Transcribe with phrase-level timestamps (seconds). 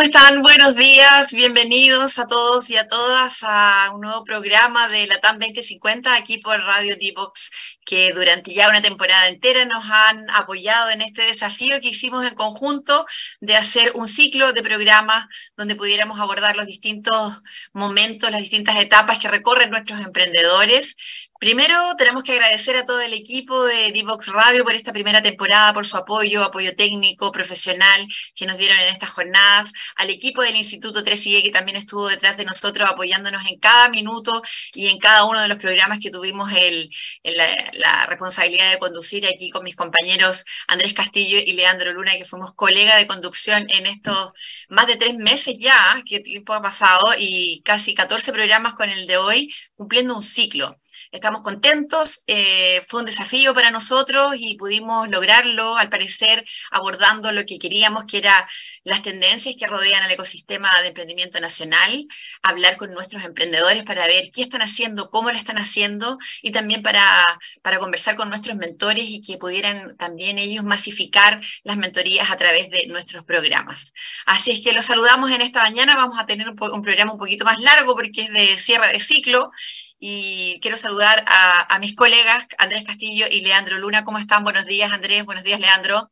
[0.00, 0.40] ¿Cómo están?
[0.40, 5.38] Buenos días, bienvenidos a todos y a todas a un nuevo programa de la TAM
[5.38, 7.50] 2050 aquí por Radio D-Box,
[7.90, 12.36] que durante ya una temporada entera nos han apoyado en este desafío que hicimos en
[12.36, 13.04] conjunto
[13.40, 19.18] de hacer un ciclo de programas donde pudiéramos abordar los distintos momentos, las distintas etapas
[19.18, 20.94] que recorren nuestros emprendedores,
[21.40, 25.72] Primero, tenemos que agradecer a todo el equipo de Divox Radio por esta primera temporada,
[25.72, 30.56] por su apoyo, apoyo técnico, profesional que nos dieron en estas jornadas, al equipo del
[30.56, 34.42] Instituto 3IE que también estuvo detrás de nosotros apoyándonos en cada minuto
[34.74, 36.90] y en cada uno de los programas que tuvimos el,
[37.24, 42.24] la, la, responsabilidad de conducir aquí con mis compañeros Andrés Castillo y Leandro Luna, que
[42.24, 44.32] fuimos colega de conducción en estos
[44.68, 49.06] más de tres meses ya, que tiempo ha pasado, y casi 14 programas con el
[49.06, 50.79] de hoy, cumpliendo un ciclo.
[51.12, 57.44] Estamos contentos, eh, fue un desafío para nosotros y pudimos lograrlo, al parecer, abordando lo
[57.44, 58.48] que queríamos, que era
[58.84, 62.06] las tendencias que rodean al ecosistema de emprendimiento nacional,
[62.42, 66.80] hablar con nuestros emprendedores para ver qué están haciendo, cómo lo están haciendo y también
[66.80, 67.26] para,
[67.62, 72.70] para conversar con nuestros mentores y que pudieran también ellos masificar las mentorías a través
[72.70, 73.92] de nuestros programas.
[74.26, 77.18] Así es que los saludamos en esta mañana, vamos a tener un, un programa un
[77.18, 79.50] poquito más largo porque es de cierre de ciclo
[80.00, 84.02] y quiero saludar a, mis colegas Andrés Castillo y Leandro Luna.
[84.02, 84.42] ¿Cómo están?
[84.44, 85.26] Buenos días, Andrés.
[85.26, 86.10] Buenos días, Leandro.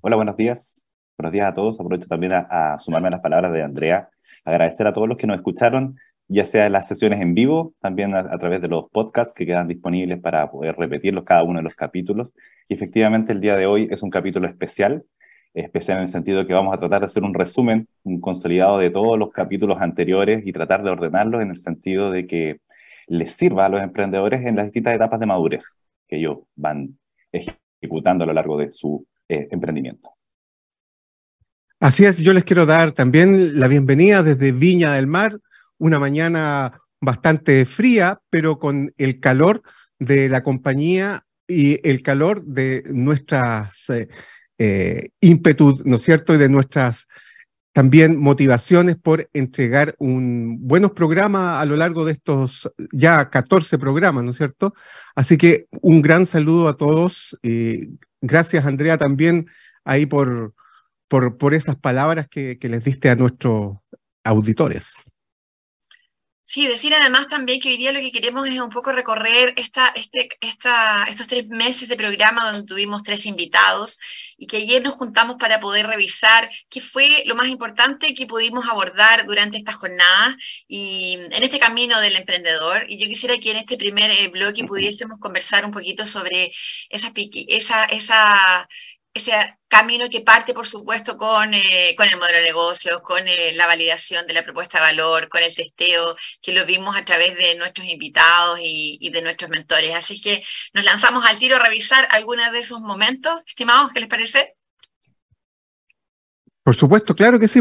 [0.00, 0.86] Hola, buenos días.
[1.18, 1.78] Buenos días a todos.
[1.80, 4.08] Aprovecho también a, sumarme a las palabras de Andrea.
[4.44, 5.96] Agradecer a todos los que nos escucharon,
[6.28, 9.66] ya sea en las sesiones en vivo, también a, través de los podcasts que quedan
[9.66, 12.32] disponibles para poder repetirlos cada uno de los capítulos.
[12.68, 15.04] Y efectivamente el día de hoy es un capítulo especial,
[15.52, 18.78] especial en el sentido de que vamos a tratar de hacer un resumen, un consolidado
[18.78, 22.60] de todos los capítulos anteriores y tratar de ordenarlos en el sentido de que
[23.06, 25.78] les sirva a los emprendedores en las distintas etapas de madurez
[26.08, 26.98] que ellos van
[27.32, 30.10] ejecutando a lo largo de su eh, emprendimiento.
[31.80, 35.38] Así es, yo les quiero dar también la bienvenida desde Viña del Mar,
[35.78, 39.62] una mañana bastante fría, pero con el calor
[39.98, 44.08] de la compañía y el calor de nuestras eh,
[44.58, 45.10] eh
[45.84, 46.34] ¿no es cierto?
[46.34, 47.06] Y de nuestras
[47.74, 54.22] también motivaciones por entregar un buenos programas a lo largo de estos ya 14 programas,
[54.22, 54.74] ¿no es cierto?
[55.16, 57.36] Así que un gran saludo a todos.
[58.20, 59.48] gracias, Andrea, también
[59.84, 60.54] ahí por,
[61.08, 63.78] por, por esas palabras que, que les diste a nuestros
[64.22, 64.94] auditores.
[66.46, 69.88] Sí, decir además también que hoy día lo que queremos es un poco recorrer esta,
[69.96, 73.98] este, esta, estos tres meses de programa donde tuvimos tres invitados
[74.36, 78.68] y que ayer nos juntamos para poder revisar qué fue lo más importante que pudimos
[78.68, 80.36] abordar durante estas jornadas
[80.68, 82.84] y en este camino del emprendedor.
[82.88, 86.52] Y yo quisiera que en este primer eh, bloque pudiésemos conversar un poquito sobre
[86.90, 87.10] esa,
[87.48, 88.68] esa, esa
[89.14, 89.32] ese
[89.68, 93.68] camino que parte, por supuesto, con, eh, con el modelo de negocios, con eh, la
[93.68, 97.56] validación de la propuesta de valor, con el testeo, que lo vimos a través de
[97.56, 99.94] nuestros invitados y, de nuestros mentores.
[99.94, 100.42] Así que
[100.74, 103.32] nos lanzamos al tiro a revisar algunos de esos momentos.
[103.46, 104.56] Estimados, ¿qué les parece?
[106.64, 107.60] Por supuesto, claro que sí.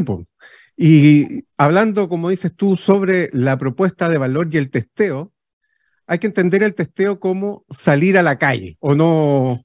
[0.76, 5.32] Y hablando, como dices tú, sobre la propuesta de valor y el testeo,
[6.08, 9.64] hay que entender el testeo como salir a la calle, o no,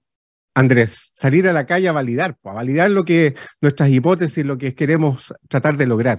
[0.58, 4.74] Andrés, salir a la calle a validar, a validar lo que nuestras hipótesis, lo que
[4.74, 6.18] queremos tratar de lograr.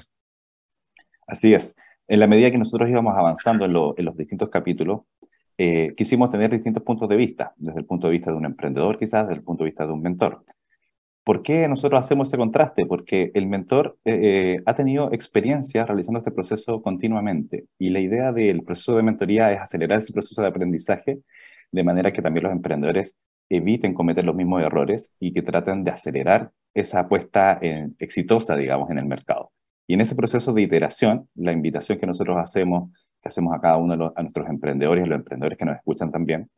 [1.28, 1.76] Así es.
[2.08, 5.02] En la medida que nosotros íbamos avanzando en, los distintos capítulos,
[5.58, 8.98] eh, quisimos tener distintos puntos de vista, desde el punto de vista de un emprendedor
[8.98, 10.46] quizás, desde el punto de vista de un mentor.
[11.26, 12.86] ¿Por qué nosotros hacemos ese contraste?
[12.86, 18.32] Porque el mentor eh, eh, ha tenido experiencia realizando este proceso continuamente y la idea
[18.32, 21.20] del proceso de mentoría es acelerar ese proceso de aprendizaje
[21.72, 23.18] de manera que también los emprendedores
[23.50, 28.90] eviten cometer los mismos errores y que traten de acelerar esa apuesta en, exitosa, digamos,
[28.92, 29.52] en el mercado.
[29.88, 32.92] Y en ese proceso de iteración, la invitación que nosotros hacemos,
[33.22, 36.50] que hacemos a cada uno de los, nuestros emprendedores, los emprendedores que nos escuchan también,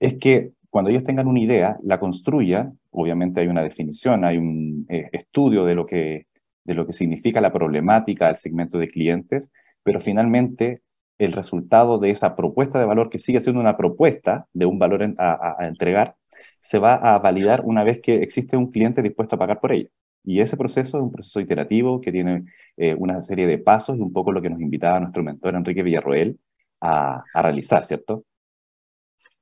[0.00, 4.86] es que cuando ellos tengan una idea, la construyan, obviamente hay una definición, hay un
[4.88, 6.26] eh, estudio de lo, que,
[6.64, 10.80] de lo que significa la problemática del segmento de clientes, pero finalmente
[11.18, 15.14] el resultado de esa propuesta de valor, que sigue siendo una propuesta de un valor
[15.18, 16.16] a, entregar,
[16.60, 19.88] se va a validar una vez que existe un cliente dispuesto a pagar por ella.
[20.24, 22.44] Y ese proceso es un proceso iterativo que tiene
[22.76, 25.82] eh, una serie de pasos y un poco lo que nos invitaba nuestro mentor Enrique
[25.82, 26.38] Villarroel
[26.80, 28.24] a, realizar, ¿cierto?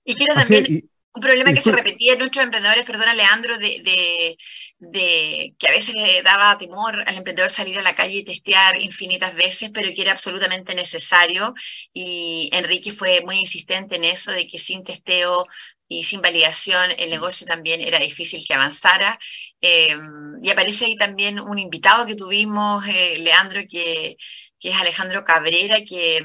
[0.04, 4.36] Y quiero también Un problema que se repetía en nuestros emprendedores, perdona Leandro, de,
[4.78, 8.80] de, que a veces le daba temor al emprendedor salir a la calle y testear
[8.80, 11.54] infinitas veces, pero que era absolutamente necesario.
[11.92, 15.46] Y Enrique fue muy insistente en eso, de que sin testeo
[15.86, 19.18] y sin validación el negocio también era difícil que avanzara.
[19.60, 19.94] Eh,
[20.42, 24.16] y aparece ahí también un invitado que tuvimos, eh, Leandro, que,
[24.58, 26.24] que es Alejandro Cabrera, que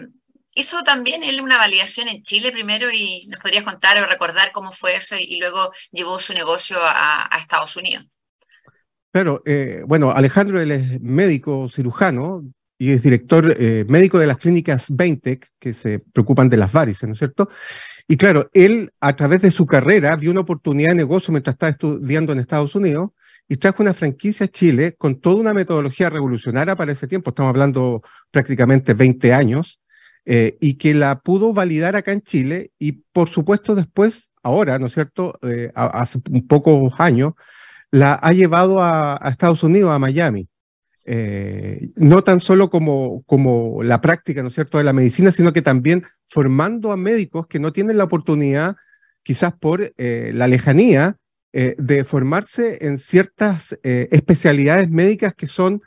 [0.58, 4.72] hizo también él una validación en Chile primero y nos podrías contar o recordar cómo
[4.72, 8.06] fue eso y, luego llevó su negocio a, Estados Unidos.
[9.12, 12.44] Claro, eh, bueno, Alejandro él es médico cirujano
[12.78, 17.08] y es director eh, médico de las clínicas Baintech, que se preocupan de las varices,
[17.08, 17.50] ¿no es cierto?
[18.08, 21.72] Y claro, él a través de su carrera vio una oportunidad de negocio mientras estaba
[21.72, 23.12] estudiando en Estados Unidos
[23.48, 27.50] y trajo una franquicia a Chile con toda una metodología revolucionaria para ese tiempo, estamos
[27.50, 28.02] hablando
[28.32, 29.80] prácticamente 20 años,
[30.30, 34.88] eh, y que la pudo validar acá en Chile y por supuesto después, ahora, ¿no
[34.88, 36.20] es cierto?, eh, hace
[36.50, 37.32] pocos años,
[37.92, 40.50] la ha llevado a, Estados Unidos, a Miami.
[41.06, 45.54] Eh, no tan solo como, como la práctica, ¿no es cierto?, de la medicina, sino
[45.54, 48.76] que también formando a médicos que no tienen la oportunidad,
[49.24, 51.16] quizás por la lejanía,
[51.54, 55.82] de formarse en ciertas especialidades médicas que son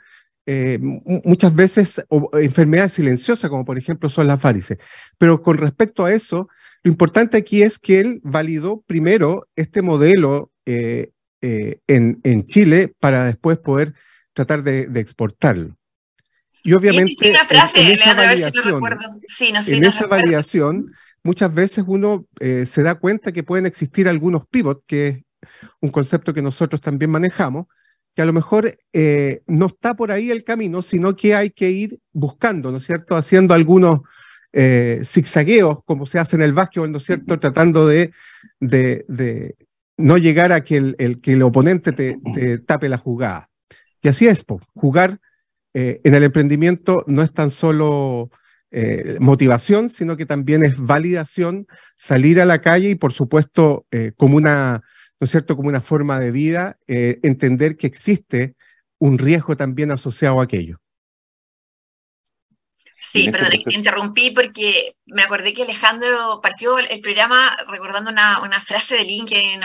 [0.52, 2.02] eh, muchas veces
[2.32, 4.78] enfermedades silenciosas, como por ejemplo son las varices.
[5.16, 6.48] Pero con respecto a eso,
[6.82, 12.92] lo importante aquí es que él validó primero este modelo eh, eh, en, en, Chile
[12.98, 13.94] para después poder
[14.32, 15.76] tratar de, exportarlo.
[16.64, 17.36] Y obviamente en,
[19.84, 20.92] esa variación,
[21.22, 25.22] muchas veces uno se da cuenta que pueden existir algunos pivots, que es
[25.80, 27.66] un concepto que nosotros también manejamos,
[28.14, 31.70] que a lo mejor eh, no está por ahí el camino, sino que hay que
[31.70, 33.16] ir buscando, ¿no es cierto?
[33.16, 34.00] Haciendo algunos
[34.52, 37.38] eh, zigzagueos, como se hace en el básquetbol, ¿no es cierto?
[37.38, 38.12] Tratando de,
[38.58, 39.54] de,
[39.96, 43.48] no llegar a que el, que el oponente te, tape la jugada.
[44.02, 45.18] Y así es, jugar
[45.74, 48.30] eh, en el emprendimiento no es tan solo
[49.18, 51.66] motivación, sino que también es validación,
[51.96, 53.84] salir a la calle y, por supuesto,
[54.16, 54.84] como una
[55.20, 58.56] ¿no es cierto?, como una forma de vida, eh, entender que existe
[58.98, 60.80] un riesgo también asociado a aquello.
[63.02, 68.96] Sí, perdón, te interrumpí porque me acordé que Alejandro partió el programa recordando una, frase
[68.96, 69.60] de LinkedIn,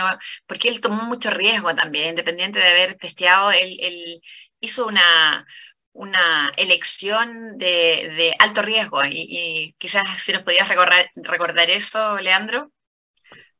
[0.46, 4.22] porque él tomó mucho riesgo también, independiente de haber testeado, él,
[4.58, 5.46] hizo una,
[5.92, 12.72] una elección de, alto riesgo y, quizás si nos podías recordar, recordar eso, Leandro.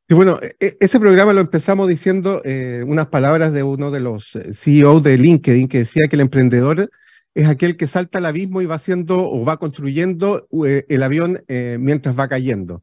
[0.09, 3.99] Y bueno, e, e, ese programa lo empezamos diciendo eh, unas palabras de uno de
[3.99, 6.89] los eh, CEO de LinkedIn que decía que el emprendedor
[7.33, 11.43] es aquel que salta al abismo y va haciendo o va construyendo eh, el avión
[11.47, 12.81] mientras va cayendo.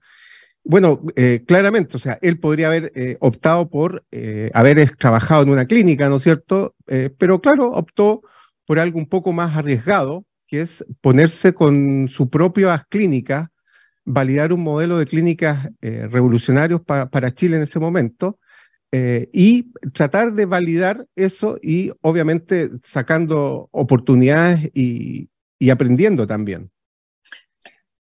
[0.62, 1.02] Bueno,
[1.46, 4.04] claramente, o sea, él podría haber optado por
[4.54, 6.76] haber trabajado en una clínica, ¿no es cierto?
[7.18, 8.22] pero claro, optó
[8.64, 13.50] por algo un poco más arriesgado, que es ponerse con su propia clínica
[14.04, 18.38] validar un modelo de clínicas eh, revolucionarios para Chile en ese momento
[18.96, 25.28] eh, y tratar de validar eso y obviamente sacando oportunidades y,
[25.68, 26.70] aprendiendo también.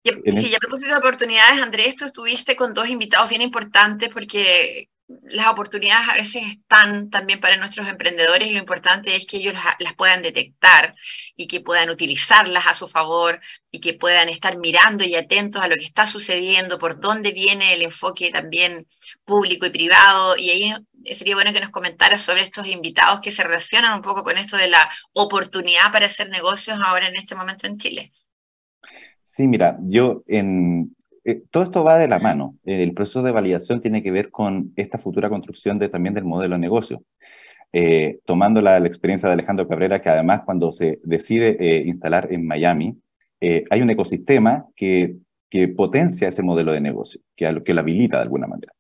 [0.05, 5.49] sí, a propósito de oportunidades, Andrés, tú estuviste con dos invitados bien importantes porque las
[5.49, 9.95] oportunidades a veces están también para nuestros emprendedores y lo importante es que ellos las,
[9.95, 10.95] puedan detectar
[11.35, 15.69] y que puedan utilizarlas a su favor y que puedan estar mirando y atentos a
[15.69, 18.87] lo que está sucediendo, por dónde viene el enfoque también
[19.25, 20.37] público y privado.
[20.37, 20.75] Y ahí
[21.11, 24.59] sería bueno que nos comentara sobre estos invitados que se relacionan un poco con esto
[24.59, 28.13] de la oportunidad para hacer negocios ahora en este momento en Chile.
[29.23, 30.95] Sí, mira, yo en,
[31.31, 32.57] eh, todo esto va de la mano.
[32.65, 36.55] el proceso de validación tiene que ver con esta futura construcción de, también del modelo
[36.55, 37.03] de negocio.
[37.73, 42.47] Eh, tomando la, experiencia de Alejandro Cabrera, que además cuando se decide eh, instalar en
[42.47, 42.99] Miami,
[43.41, 45.17] hay un ecosistema que,
[45.49, 48.73] que potencia ese modelo de negocio, que, que lo habilita de alguna manera.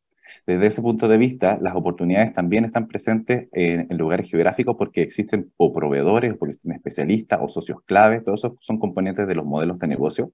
[0.48, 5.52] Desde ese punto de vista, las oportunidades también están presentes en, lugares geográficos porque existen
[5.58, 9.44] o proveedores, o porque existen especialistas o socios claves, todos esos son componentes de los
[9.44, 10.32] modelos de negocio.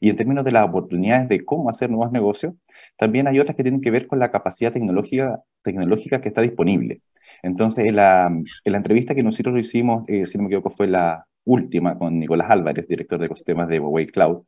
[0.00, 2.54] Y en términos de las oportunidades de cómo hacer nuevos negocios,
[2.96, 7.02] también hay otras que tienen que ver con la capacidad tecnológica, tecnológica que está disponible.
[7.42, 10.86] Entonces, en la, en la entrevista que nosotros hicimos, eh, si no me equivoco, fue
[10.86, 14.44] la última con Nicolás Álvarez, director de ecosistemas de Huawei Cloud,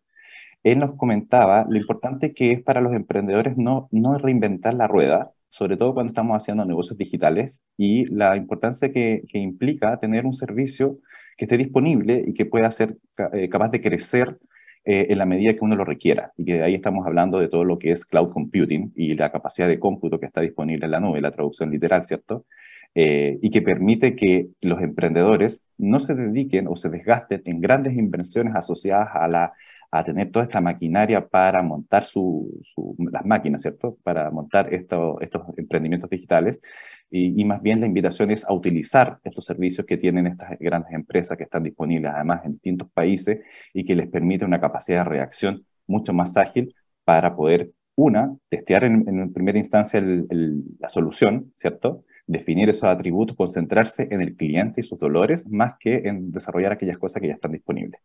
[0.62, 5.32] él nos comentaba lo importante que es para los emprendedores no, no reinventar la rueda,
[5.48, 10.34] sobre todo cuando estamos haciendo negocios digitales, y la importancia que, que implica tener un
[10.34, 10.98] servicio
[11.36, 12.98] que esté disponible y que pueda ser
[13.32, 14.38] eh, capaz de crecer
[14.84, 16.32] eh, en la medida que uno lo requiera.
[16.38, 19.30] Y que de ahí estamos hablando de todo lo que es cloud computing y la
[19.30, 22.46] capacidad de cómputo que está disponible en la nube, la traducción literal, ¿cierto?
[22.94, 27.94] Eh, y que permite que los emprendedores no se dediquen o se desgasten en grandes
[27.94, 29.52] inversiones asociadas a, la,
[29.90, 32.62] a tener toda esta maquinaria para montar su,
[33.10, 33.98] las máquinas, ¿cierto?
[34.02, 35.18] Para montar estos
[35.56, 36.60] emprendimientos digitales.
[37.10, 40.92] Y, y, más bien la invitación es a utilizar estos servicios que tienen estas grandes
[40.92, 43.40] empresas que están disponibles además en distintos países
[43.74, 48.84] y que les permite una capacidad de reacción mucho más ágil para poder, una, testear
[48.84, 52.04] en, en primera instancia la solución, ¿cierto?
[52.30, 56.96] definir esos atributos, concentrarse en el cliente y sus dolores, más que en desarrollar aquellas
[56.96, 58.00] cosas que ya están disponibles.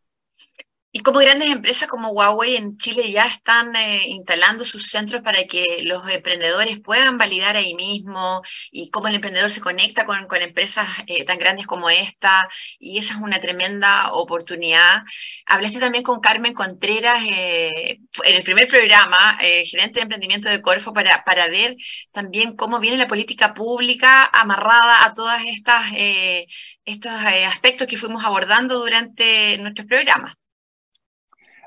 [0.97, 5.43] Y como grandes empresas como Huawei en Chile ya están eh, instalando sus centros para
[5.43, 10.41] que los emprendedores puedan validar ahí mismo y cómo el emprendedor se conecta con, con
[10.41, 12.47] empresas eh, tan grandes como esta.
[12.79, 15.03] Y esa es una tremenda oportunidad.
[15.45, 20.93] Hablaste también con Carmen Contreras eh, en el primer programa, gerente de emprendimiento de Corfo,
[20.93, 21.75] para, para ver
[22.13, 25.33] también cómo viene la política pública amarrada a todos
[26.85, 27.11] estos
[27.47, 30.35] aspectos que fuimos abordando durante nuestros programas.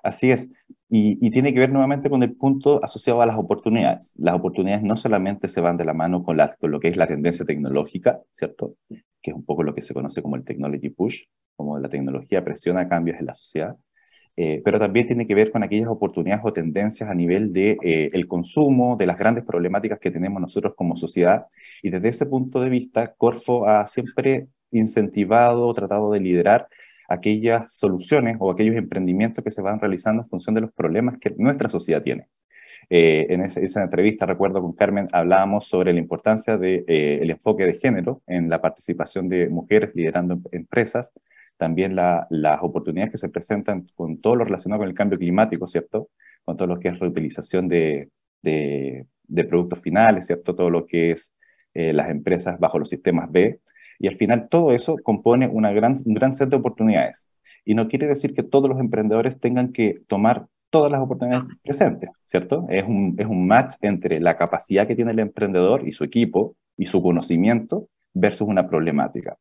[0.03, 0.51] Así es.
[0.91, 4.15] Y, tiene que ver nuevamente con el punto asociado a las oportunidades.
[4.17, 7.45] Las oportunidades no solamente se van de la mano con, lo que es la tendencia
[7.45, 8.77] tecnológica, ¿cierto?
[8.89, 11.25] Que es un poco lo que se conoce como el technology push,
[11.57, 13.77] como la tecnología presiona cambios en la sociedad,
[14.37, 18.11] eh, pero también tiene que ver con aquellas oportunidades o tendencias a nivel de eh,
[18.13, 21.47] el consumo, de las grandes problemáticas que tenemos nosotros como sociedad.
[21.83, 26.69] Y desde ese punto de vista, Corfo ha siempre incentivado, tratado de liderar
[27.09, 31.35] aquellas soluciones o aquellos emprendimientos que se van realizando en función de los problemas que
[31.37, 32.29] nuestra sociedad tiene.
[32.91, 37.65] Eh, en esa, entrevista, recuerdo con Carmen, hablábamos sobre la importancia del de, eh, enfoque
[37.65, 41.13] de género en la participación de mujeres liderando em, empresas,
[41.59, 46.09] también las oportunidades que se presentan con todo lo relacionado con el cambio climático, ¿cierto?
[46.45, 48.11] Con todo lo que es reutilización de,
[48.43, 50.55] de, productos finales, ¿cierto?
[50.55, 51.35] Todo lo que es
[51.75, 53.61] eh, las empresas bajo los sistemas B,
[53.99, 57.29] y al final todo eso compone una gran, un gran set de oportunidades.
[57.65, 62.11] Y no quiere decir que todos los emprendedores tengan que tomar todas las oportunidades presentes,
[62.25, 62.67] ¿cierto?
[62.69, 66.57] Es un, es un match entre la capacidad que tiene el emprendedor y su equipo
[66.77, 69.37] y su conocimiento versus una problemática.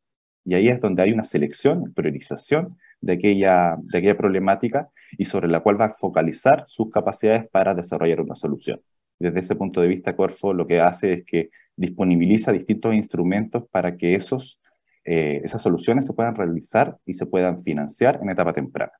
[0.46, 5.48] Y ahí es donde hay una selección, priorización de aquella, de aquella problemática y sobre
[5.48, 8.82] la cual va a focalizar sus capacidades para desarrollar una solución.
[9.20, 13.96] Desde ese punto de vista, Corfo lo que hace es que disponibiliza distintos instrumentos para
[13.96, 14.60] que esos,
[15.06, 18.92] eh, esas soluciones se puedan realizar y se puedan financiar en etapa temprana.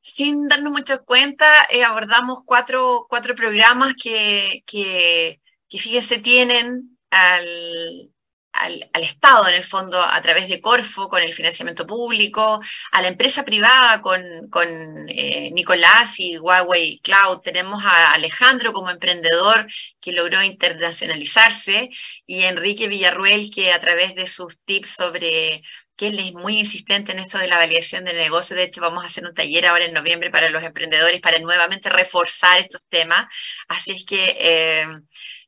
[0.00, 8.12] Sin darnos mucha cuenta, eh, abordamos cuatro, cuatro programas que, que, que, fíjense, tienen al,
[8.54, 12.60] al, Estado, en el fondo, a través de Corfo, con el financiamiento público,
[12.92, 14.68] a la empresa privada con, con
[15.08, 17.40] eh, Nicolás y Huawei Cloud.
[17.40, 19.66] Tenemos a Alejandro como emprendedor
[20.00, 21.90] que logró internacionalizarse
[22.26, 25.62] y Enrique Villarruel que a través de sus tips sobre
[25.96, 28.56] que él es muy insistente en esto de la validación del negocio.
[28.56, 31.88] De hecho, vamos a hacer un taller ahora en noviembre para los emprendedores para nuevamente
[31.88, 33.26] reforzar estos temas.
[33.68, 34.86] Así es que eh,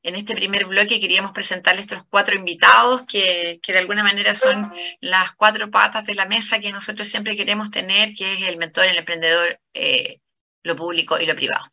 [0.06, 5.32] en este primer bloque queríamos presentarles estos cuatro invitados que, de alguna manera son las
[5.32, 8.98] cuatro patas de la mesa que nosotros siempre queremos tener, que es el mentor, el
[8.98, 10.20] emprendedor, eh,
[10.62, 11.66] lo público y lo privado.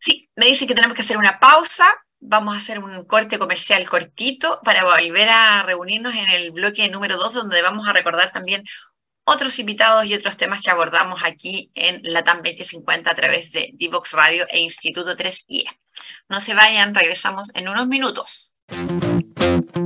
[0.00, 1.86] Sí, me dicen que tenemos que hacer una pausa.
[2.18, 7.16] Vamos a hacer un corte comercial cortito para volver a reunirnos en el bloque número
[7.16, 8.64] dos, donde vamos a recordar también
[9.22, 13.70] otros invitados y otros temas que abordamos aquí en la TAM 2050 a través de
[13.74, 15.81] Divox Radio e Instituto 3IE.
[16.28, 18.54] No se vayan, regresamos en unos minutos.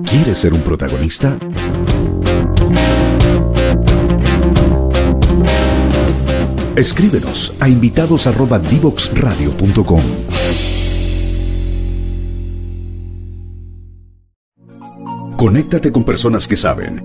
[0.04, 1.36] ¿Quieres ser un protagonista?
[6.76, 10.02] Escríbenos a invitados@divoxradio.com.
[15.36, 17.04] Conéctate con personas que saben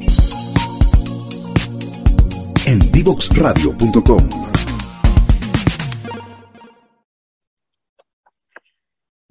[2.65, 4.30] en divoxradio.com.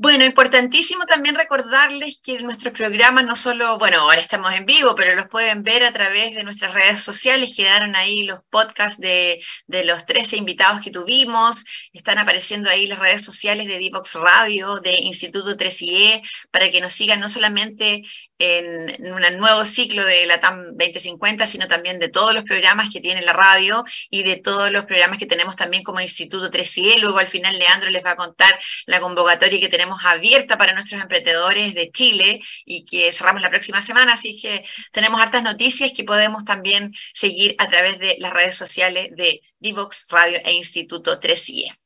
[0.02, 5.14] Bueno, importantísimo también recordarles que nuestros programas no solo, bueno, ahora estamos en vivo, pero
[5.14, 7.52] los pueden ver a través de nuestras redes sociales.
[7.54, 11.66] Quedaron ahí los podcasts de, de los 13 invitados que tuvimos.
[11.92, 16.94] Están apareciendo ahí las redes sociales de Divox Radio, de Instituto 3IE, para que nos
[16.94, 18.00] sigan no solamente
[18.40, 23.00] en, un nuevo ciclo de la TAM 2050, sino también de todos los programas que
[23.00, 26.98] tiene la radio y de todos los programas que tenemos también como Instituto 3IE.
[27.00, 31.00] Luego al final Leandro les va a contar la convocatoria que tenemos abierta para nuestros
[31.00, 36.04] emprendedores de Chile y que cerramos la próxima semana, así que tenemos hartas noticias que
[36.04, 41.76] podemos también seguir a través de las redes sociales de Divox Radio e Instituto 3IE.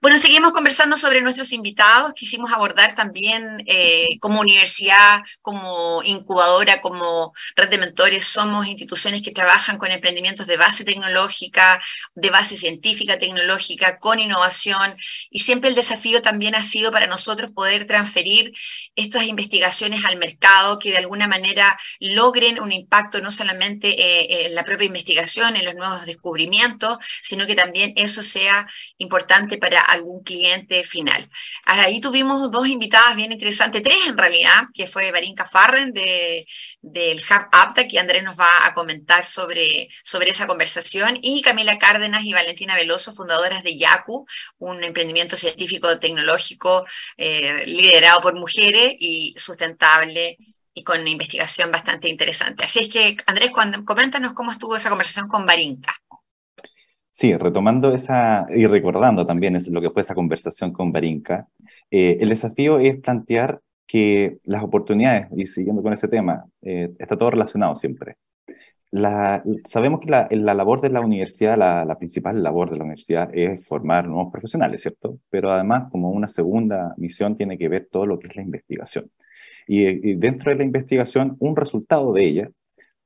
[0.00, 2.12] Bueno, seguimos conversando sobre nuestros invitados.
[2.14, 9.32] Quisimos abordar también eh, como universidad, como incubadora, como red de mentores, somos instituciones que
[9.32, 11.80] trabajan con emprendimientos de base tecnológica,
[12.14, 14.94] de base científica tecnológica, con innovación.
[15.30, 18.52] Y siempre el desafío también ha sido para nosotros poder transferir
[18.94, 24.54] estas investigaciones al mercado, que de alguna manera logren un impacto no solamente eh, en
[24.54, 28.66] la propia investigación, en los nuevos descubrimientos, sino que también eso sea
[28.98, 31.30] importante para algún cliente final.
[31.64, 36.46] Ahí tuvimos dos invitadas bien interesantes, tres en realidad, que fue Barinka Farren de,
[36.82, 41.78] del Hub Apta, que Andrés nos va a comentar sobre, sobre esa conversación, y Camila
[41.78, 44.26] Cárdenas y Valentina Veloso, fundadoras de Yaku,
[44.58, 46.84] un emprendimiento científico tecnológico
[47.16, 50.36] eh, liderado por mujeres y sustentable
[50.74, 52.64] y con investigación bastante interesante.
[52.64, 56.00] Así es que, Andrés, cuando, coméntanos cómo estuvo esa conversación con Barinka.
[57.18, 61.48] Sí, retomando esa y recordando también es lo que fue esa conversación con Barinka,
[61.90, 67.16] eh, el desafío es plantear que las oportunidades, y siguiendo con ese tema, eh, está
[67.18, 68.18] todo relacionado siempre.
[68.92, 72.84] La, sabemos que la, la, labor de la universidad, la, la, principal labor de la
[72.84, 75.18] universidad es formar nuevos profesionales, ¿cierto?
[75.28, 79.10] Pero además, como una segunda misión, tiene que ver todo lo que es la investigación.
[79.66, 82.50] Y, y dentro de la investigación, un resultado de ella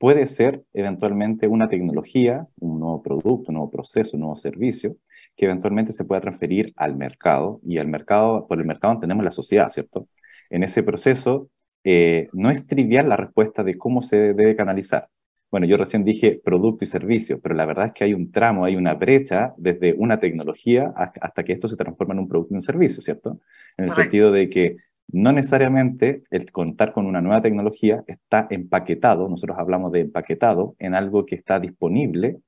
[0.02, 4.96] puede ser eventualmente una tecnología, un nuevo producto, un nuevo proceso, un nuevo servicio,
[5.36, 7.60] que eventualmente se pueda transferir al mercado.
[7.64, 10.08] Y al mercado, por el mercado tenemos la sociedad, ¿cierto?
[10.50, 11.50] En ese proceso,
[11.84, 15.06] eh, no es trivial la respuesta de cómo se debe canalizar.
[15.52, 18.64] Bueno, yo recién dije producto y servicio, pero la verdad es que hay un tramo,
[18.64, 22.56] hay una brecha desde una tecnología hasta que esto se transforma en un producto y
[22.56, 23.38] un servicio, ¿cierto?
[23.76, 29.28] En el sentido de que no necesariamente el contar con una nueva tecnología está empaquetado,
[29.28, 32.40] nosotros hablamos de empaquetado, en algo que está disponible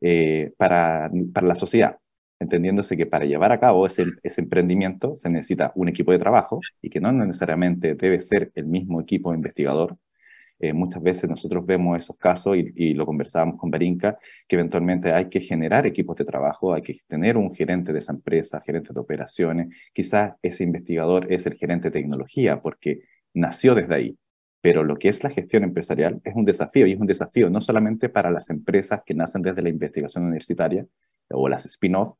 [0.00, 1.98] eh, para, para, la sociedad,
[2.38, 6.60] entendiéndose que para llevar a cabo ese, ese emprendimiento se necesita un equipo de trabajo
[6.80, 9.96] y que no necesariamente debe ser el mismo equipo investigador,
[10.62, 15.28] eh, muchas veces nosotros vemos esos casos y, lo conversábamos con Berinca, que eventualmente hay
[15.28, 19.00] que generar equipos de trabajo, hay que tener un gerente de esa empresa, gerente de
[19.00, 23.00] operaciones, quizás ese investigador es el gerente de tecnología porque
[23.34, 24.18] nació desde ahí.
[24.60, 27.60] Pero lo que es la gestión empresarial es un desafío y es un desafío no
[27.60, 30.86] solamente para las empresas que nacen desde la investigación universitaria
[31.28, 32.16] o las spin-off,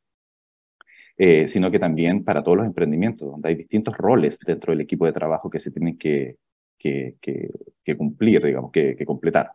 [1.16, 5.07] eh, sino que también para todos los emprendimientos, donde hay distintos roles dentro del equipo
[5.07, 6.38] de trabajo que se tienen que,
[6.82, 9.52] que, cumplir, digamos, que, completar.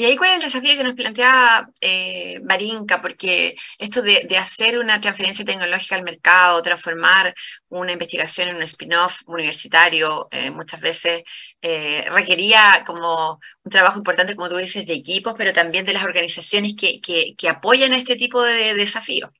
[0.00, 4.78] Y ahí cuál es el desafío que nos plantea eh, Barinca, porque esto de, hacer
[4.78, 7.34] una transferencia tecnológica al mercado, transformar
[7.68, 11.24] una investigación en un spin-off universitario, eh, muchas veces
[11.60, 16.04] eh, requería como un trabajo importante, como tú dices, de equipos, pero también de las
[16.04, 17.00] organizaciones que,
[17.36, 19.32] que apoyan este tipo de desafíos.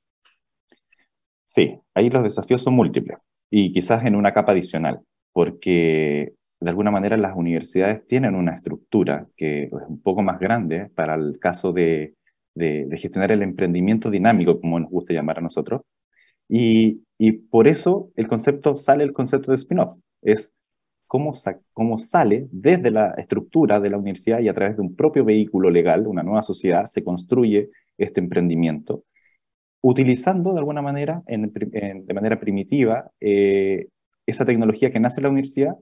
[1.47, 3.19] Sí, ahí los desafíos son múltiples
[3.51, 5.01] y quizás en una capa adicional
[5.39, 10.91] porque de alguna manera las universidades tienen una estructura que es un poco más grande
[10.97, 12.17] para el caso de,
[12.57, 15.83] gestionar el emprendimiento dinámico, como nos gusta llamar a nosotros.
[16.49, 17.03] Y,
[17.53, 19.97] por eso el concepto sale el concepto de spin-off.
[20.23, 20.53] Es
[21.07, 21.33] cómo,
[21.73, 25.71] cómo sale desde la estructura de la universidad y a través de un propio vehículo
[25.71, 29.05] legal, una nueva sociedad, se construye este emprendimiento,
[29.83, 33.87] utilizando de alguna manera, de manera primitiva, eh,
[34.31, 35.75] esa tecnología que nace en la universidad,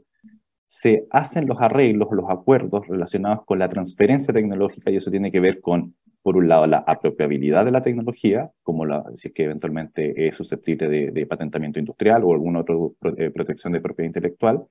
[0.64, 5.40] se hacen los arreglos, los acuerdos relacionados con la transferencia tecnológica y eso tiene que
[5.40, 9.44] ver con, por un lado, la apropiabilidad de la tecnología, como la, si es que
[9.44, 12.74] eventualmente es susceptible de, patentamiento industrial o alguna otra
[13.16, 14.64] eh, protección de propiedad intelectual,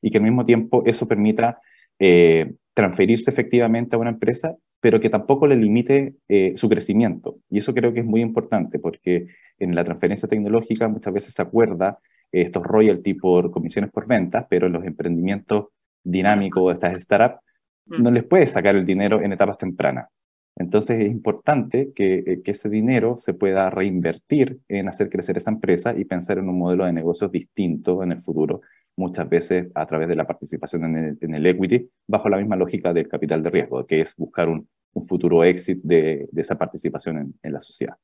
[0.00, 1.60] y que al mismo tiempo eso permita
[1.98, 7.38] eh, transferirse efectivamente a una empresa, pero que tampoco le limite eh, su crecimiento.
[7.50, 9.26] Y eso creo que es muy importante, porque
[9.58, 11.98] en la transferencia tecnológica muchas veces se acuerda
[12.32, 15.66] estos royalty por comisiones por ventas, pero en los emprendimientos
[16.02, 17.42] dinámicos, estas startups,
[17.86, 18.02] mm.
[18.02, 20.08] no les puedes sacar el dinero en etapas tempranas.
[20.56, 25.52] Entonces es importante que, eh, que, ese dinero se pueda reinvertir en hacer crecer esa
[25.52, 28.62] empresa y pensar en un modelo de negocios distinto en el futuro,
[28.96, 32.56] muchas veces a través de la participación en el, en el equity, bajo la misma
[32.56, 36.58] lógica del capital de riesgo, que es buscar un, un futuro éxito de, de, esa
[36.58, 37.94] participación en, en la sociedad.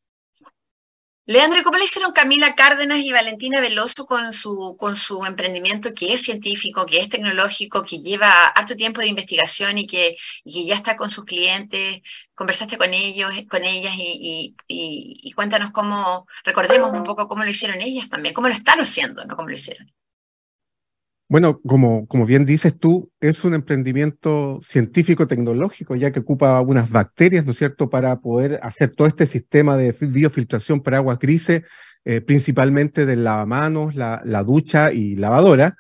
[1.27, 6.13] Leandro, ¿cómo le hicieron Camila Cárdenas y Valentina Veloso con su, con su emprendimiento que
[6.13, 10.97] es científico, que es tecnológico, que lleva harto tiempo de investigación y que, ya está
[10.97, 12.03] con sus clientes?
[12.35, 17.81] Conversaste con ellos, con ellas y, y, cuéntanos cómo, recordemos un poco cómo lo hicieron
[17.81, 19.91] ellas también, cómo lo están haciendo, no cómo lo hicieron.
[21.35, 27.45] Bueno, como, como bien dices tú, es un emprendimiento científico-tecnológico, ya que ocupa unas bacterias,
[27.45, 31.63] ¿no es cierto?, para poder hacer todo este sistema de biofiltración para aguas grises,
[32.05, 35.77] eh, principalmente del lavamanos, la, la ducha y lavadora.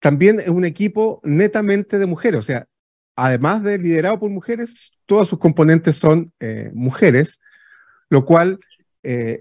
[0.00, 2.64] También es un equipo netamente de mujeres, o sea,
[3.16, 7.38] además de liderado por mujeres, todos sus componentes son eh, mujeres,
[8.08, 8.60] lo cual
[9.02, 9.40] eh,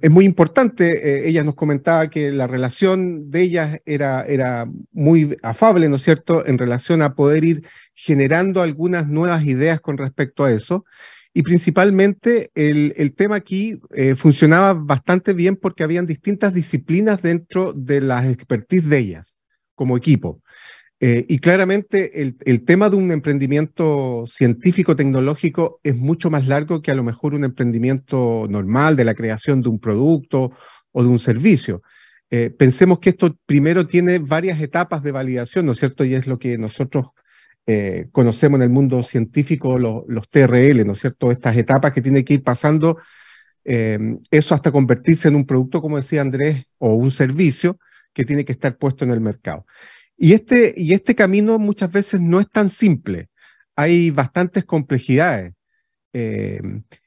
[0.00, 1.24] es, muy importante.
[1.24, 6.02] Eh, ella nos comentaba que la relación de ellas era, era muy afable, ¿no es
[6.02, 10.84] cierto?, en relación a poder ir generando algunas nuevas ideas con respecto a eso.
[11.32, 13.80] Y principalmente el, el tema aquí
[14.16, 19.36] funcionaba bastante bien porque habían distintas disciplinas dentro de las expertise de ellas
[19.76, 20.42] como equipo.
[21.02, 26.94] Eh, y claramente el, tema de un emprendimiento científico-tecnológico es mucho más largo que a
[26.94, 30.52] lo mejor un emprendimiento normal de la creación de un producto
[30.92, 31.82] o de un servicio.
[32.28, 36.04] Eh, pensemos que esto primero tiene varias etapas de validación, ¿no es cierto?
[36.04, 37.06] Y es lo que nosotros
[37.66, 41.32] eh, conocemos en el mundo científico, los TRL, ¿no es cierto?
[41.32, 42.98] Estas etapas que tiene que ir pasando,
[43.64, 47.78] eso hasta convertirse en un producto, como decía Andrés, o un servicio
[48.12, 49.64] que tiene que estar puesto en el mercado.
[50.22, 53.30] Y este, y este camino muchas veces no es tan simple.
[53.74, 55.54] Hay bastantes complejidades.
[56.12, 56.60] Eh,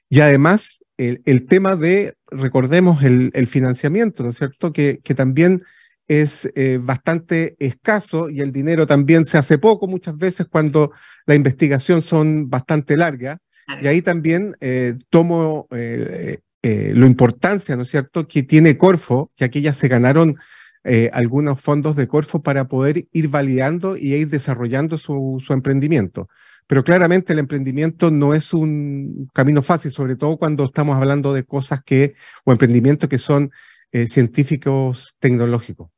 [0.10, 4.74] y además, el, tema de, recordemos, el, financiamiento, ¿no es cierto?
[4.74, 5.62] Que, que también
[6.08, 10.92] es eh, bastante escaso y el dinero también se hace poco muchas veces cuando
[11.28, 13.38] la investigación son bastante largas.
[13.80, 19.78] Y ahí también eh, tomo la importancia, ¿no es cierto?, que tiene Corfo, que aquellas
[19.78, 20.38] se ganaron
[20.84, 26.28] eh, algunos fondos de Corfo para poder ir validando y ir desarrollando su, emprendimiento.
[26.68, 31.44] Pero claramente el emprendimiento no es un camino fácil, sobre todo cuando estamos hablando de
[31.46, 32.16] cosas que,
[32.46, 33.52] o emprendimientos que son
[33.92, 35.93] eh, científicos tecnológicos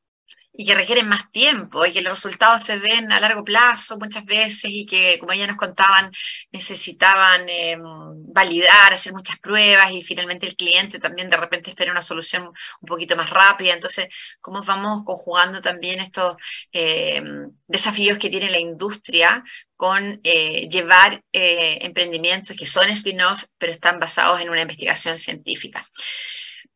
[0.58, 4.26] y que requieren más tiempo y que los resultados se ven a largo plazo muchas
[4.26, 6.12] veces y que, como ya nos contaban,
[6.52, 7.82] necesitaban em,
[8.34, 12.88] validar, hacer muchas pruebas y finalmente el cliente también de repente espera una solución un
[12.88, 13.74] poquito más rápida.
[13.74, 14.08] Entonces,
[14.42, 16.36] ¿cómo vamos conjugando también estos
[16.72, 19.44] em, desafíos que tiene la industria
[19.76, 25.88] con eh, llevar eh, emprendimientos que son spin-off, pero están basados en una investigación científica?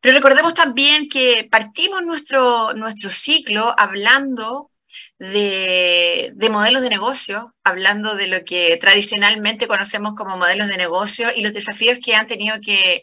[0.00, 4.70] Pero recordemos también que partimos nuestro, nuestro ciclo hablando
[5.18, 11.42] de, modelos de negocio, hablando de lo que tradicionalmente conocemos como modelos de negocio y
[11.42, 13.02] los desafíos que han tenido que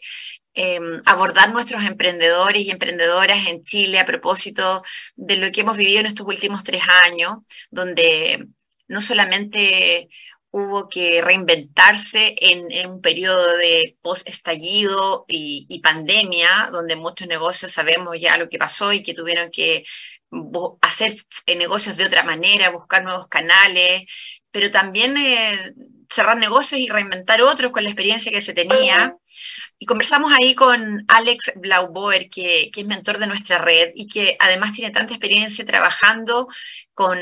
[0.54, 4.82] em, abordar nuestros emprendedores y emprendedoras en Chile a propósito
[5.16, 7.38] de lo que hemos vivido en estos últimos tres años,
[7.70, 8.48] donde
[8.88, 10.08] no solamente
[10.50, 18.36] hubo que reinventarse en, un periodo de post-estallido y, pandemia, donde muchos negocios sabemos ya
[18.38, 19.84] lo que pasó y que tuvieron que
[20.80, 21.14] hacer
[21.46, 24.04] negocios de otra manera, buscar nuevos canales,
[24.50, 25.74] pero también eh,
[26.10, 29.16] cerrar negocios y reinventar otros con la experiencia que se tenía.
[29.80, 34.36] Y conversamos ahí con Alex Blauboer, que, que, es mentor de nuestra red y que
[34.40, 36.48] además tiene tanta experiencia trabajando
[36.94, 37.16] con,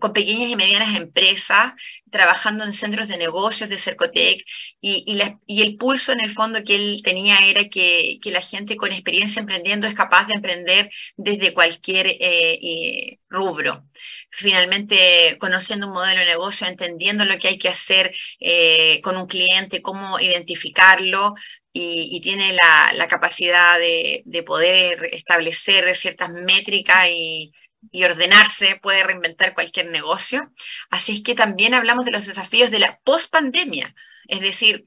[0.00, 1.72] con pequeñas y medianas empresas,
[2.10, 4.44] trabajando en centros de negocios de Cercotec
[4.80, 5.04] y,
[5.46, 8.90] y, el pulso en el fondo que él tenía era que, que, la gente con
[8.90, 13.84] experiencia emprendiendo es capaz de emprender desde cualquier eh, rubro.
[14.30, 19.26] Finalmente, conociendo un modelo de negocio, entendiendo lo que hay que hacer eh, con un
[19.26, 21.34] cliente, cómo identificarlo,
[21.72, 27.52] y, tiene la, capacidad de, poder establecer ciertas métricas y,
[27.90, 30.52] y, ordenarse, puede reinventar cualquier negocio.
[30.90, 33.94] Así es que también hablamos de los desafíos de la post-pandemia,
[34.28, 34.86] es decir,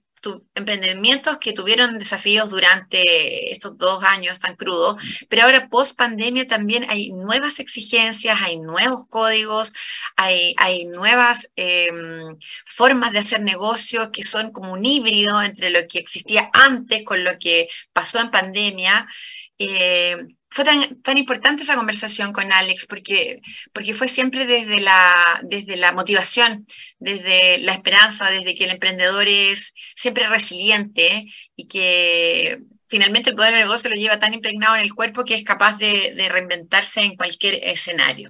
[0.56, 4.96] emprendimientos que tuvieron desafíos durante estos dos años tan crudos,
[5.30, 9.74] pero ahora post pandemia también hay nuevas exigencias, hay nuevos códigos,
[10.16, 15.88] hay, hay nuevas em, formas de hacer negocio que son como un híbrido entre lo
[15.88, 19.08] que existía antes con lo que pasó en pandemia.
[19.58, 20.18] Eh,
[20.54, 23.42] fue tan, tan, importante esa conversación con Alex porque,
[23.74, 26.68] porque fue siempre desde la, desde la motivación,
[27.00, 33.54] desde la esperanza, desde que el emprendedor es siempre resiliente y que finalmente el poder
[33.54, 37.02] del negocio lo lleva tan impregnado en el cuerpo que es capaz de, de reinventarse
[37.02, 38.30] en cualquier escenario.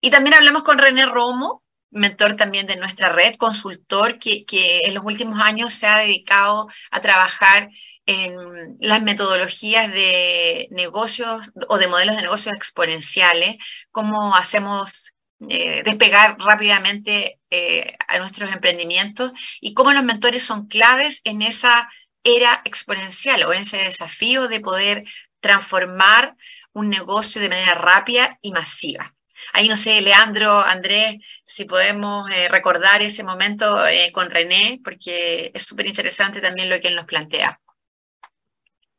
[0.00, 4.94] Y también hablamos con René Romo, mentor también de nuestra red, consultor que, que en
[4.94, 7.70] los últimos años se ha dedicado a trabajar
[8.06, 13.56] en las metodologías de negocios o de modelos de negocios exponenciales,
[13.90, 15.14] cómo hacemos
[15.48, 21.88] eh, despegar rápidamente eh, a nuestros emprendimientos y cómo los mentores son claves en esa
[22.22, 25.04] era exponencial o en ese desafío de poder
[25.40, 26.36] transformar
[26.72, 29.14] un negocio de manera rápida y masiva.
[29.52, 33.78] Ahí no sé, Leandro, Andrés, si podemos eh, recordar ese momento
[34.12, 37.60] con René, porque es súper interesante también lo que él nos plantea.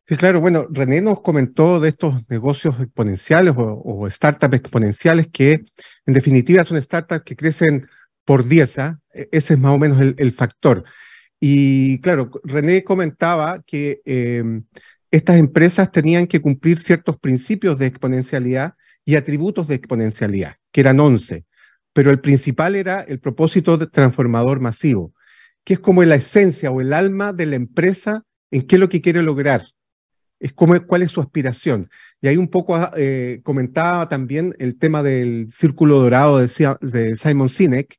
[0.08, 5.64] Sí, claro, bueno, René nos comentó de estos negocios exponenciales o, startups exponenciales que
[6.06, 7.88] en definitiva son startups que crecen
[8.24, 9.00] por 10, ¿ah?
[9.12, 10.84] E, ese es más o menos el, factor.
[11.40, 14.66] Y claro, René comentaba que em,
[15.10, 21.00] estas empresas tenían que cumplir ciertos principios de exponencialidad y atributos de exponencialidad, que eran
[21.00, 21.46] 11,
[21.94, 25.14] pero el principal era el propósito de transformador masivo,
[25.64, 28.90] que es como la esencia o el alma de la empresa en qué es lo
[28.90, 29.66] que quiere lograr,
[30.40, 31.90] es como, cuál es su aspiración.
[32.22, 36.50] Y ahí un poco eh, comentaba también el tema del círculo dorado de,
[36.82, 37.98] de Simon Sinek,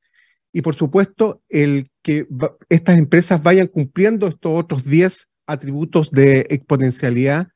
[0.53, 2.27] y por supuesto el que
[2.71, 7.49] estas empresas vayan cumpliendo estos otros 10 atributos de exponencialidad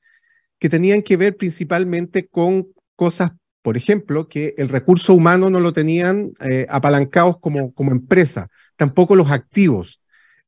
[0.58, 5.72] que tenían que ver principalmente con cosas por ejemplo, que el recurso humano no lo
[5.72, 9.99] tenían eh, apalancados como, como empresa, tampoco los activos.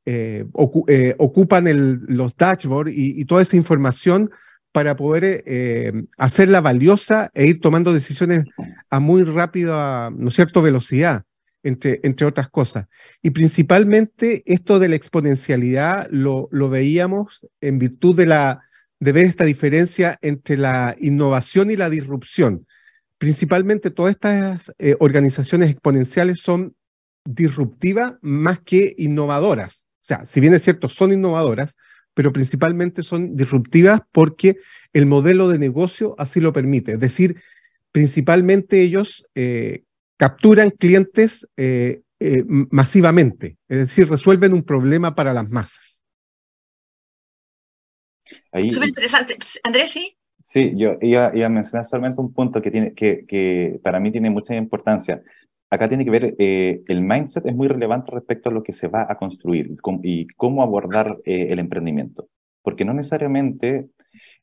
[0.04, 0.44] Eh,
[0.88, 1.64] eh, ocupan
[2.08, 4.30] los dashboards y, toda esa información
[4.72, 5.44] para poder
[6.16, 8.46] hacerla valiosa e ir tomando decisiones
[8.88, 11.24] a muy rápida, ¿no cierto?, velocidad,
[11.62, 12.86] entre, entre otras cosas.
[13.20, 18.62] Y principalmente esto de la exponencialidad lo, lo veíamos en virtud de, la,
[18.98, 22.66] de ver esta diferencia entre la innovación y la disrupción
[23.22, 26.74] principalmente todas estas eh, organizaciones exponenciales son
[27.24, 29.81] disruptivas más que innovadoras.
[30.02, 31.76] O sea, si bien es cierto, son innovadoras,
[32.14, 34.56] pero principalmente son disruptivas porque
[34.92, 36.92] el modelo de negocio así lo permite.
[36.92, 37.40] Es decir,
[37.92, 39.84] principalmente ellos eh,
[40.16, 42.02] capturan clientes eh,
[42.70, 45.92] masivamente, es decir, resuelven un problema para las masas.
[48.70, 49.36] Súper interesante.
[49.64, 50.16] Andrés, sí.
[50.40, 54.28] Sí, yo iba, a mencionar solamente un punto que, tiene, que, que para mí tiene
[54.28, 55.22] mucha importancia.
[55.72, 58.88] Acá tiene que ver, eh, el mindset es muy relevante respecto a lo que se
[58.88, 62.28] va a construir y cómo abordar eh, el emprendimiento.
[62.60, 63.88] Porque no necesariamente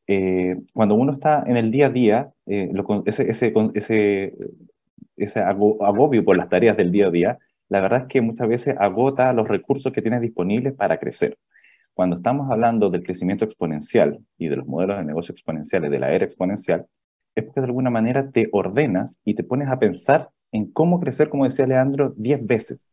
[0.08, 4.34] eh, cuando uno está en el día a día, ese, ese, ese,
[5.18, 7.38] ese agobio por las tareas del día a día,
[7.68, 11.38] la verdad es que muchas veces agota los recursos que tienes disponibles para crecer.
[11.94, 16.12] Cuando estamos hablando del crecimiento exponencial y de los modelos de negocio exponenciales, de la
[16.12, 16.88] era exponencial,
[17.36, 21.30] es porque de alguna manera te ordenas y te pones a pensar en cómo crecer,
[21.30, 22.90] como decía Leandro, 10 veces.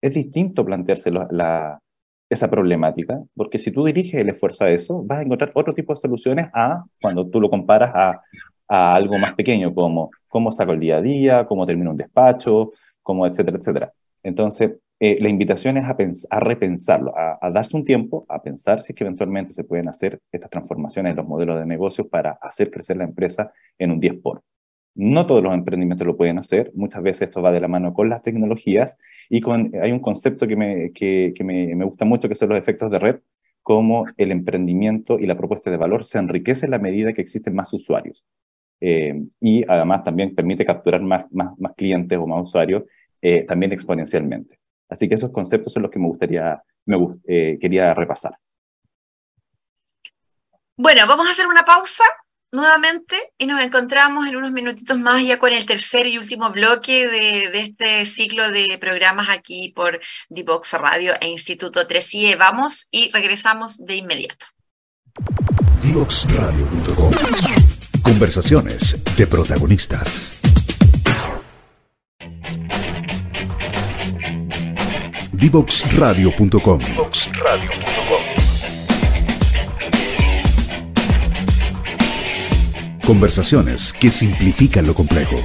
[0.00, 1.80] Es distinto plantearse la,
[2.28, 5.94] esa problemática, porque si tú diriges el esfuerzo a eso, vas a encontrar otro tipo
[5.94, 8.22] de soluciones a cuando tú lo comparas a,
[8.68, 12.72] a algo más pequeño, como cómo saco el día a día, cómo termino un despacho,
[13.02, 13.92] como etcétera, etcétera.
[14.22, 15.84] Entonces, eh, la invitación es
[16.30, 20.18] a, repensarlo, a, darse un tiempo, a pensar si es que eventualmente se pueden hacer
[20.32, 24.14] estas transformaciones en los modelos de negocio para hacer crecer la empresa en un 10
[24.22, 24.42] por.
[24.96, 28.08] No todos los emprendimientos lo pueden hacer, muchas veces esto va de la mano con
[28.08, 28.96] las tecnologías
[29.28, 32.90] y con, hay un concepto que, me, que, me, gusta mucho que son los efectos
[32.90, 33.16] de red,
[33.62, 37.54] como el emprendimiento y la propuesta de valor se enriquece en la medida que existen
[37.54, 38.24] más usuarios.
[38.80, 42.84] Eh, y además también permite capturar más, más, más clientes o más usuarios
[43.20, 44.58] eh, también exponencialmente.
[44.88, 48.38] Así que esos conceptos son los que me gustaría, me eh, quería repasar.
[50.78, 52.04] Bueno, vamos a hacer una pausa
[52.52, 57.06] nuevamente y nos encontramos en unos minutitos más ya con el tercer y último bloque
[57.06, 62.36] de, este ciclo de programas aquí por Divox Radio e Instituto 3IE.
[62.38, 64.46] Vamos y regresamos de inmediato.
[65.82, 67.10] Divoxradio.com
[68.02, 70.32] Conversaciones de protagonistas.
[75.32, 76.80] Divoxradio.com.
[83.06, 85.36] Conversaciones que simplifican lo complejo.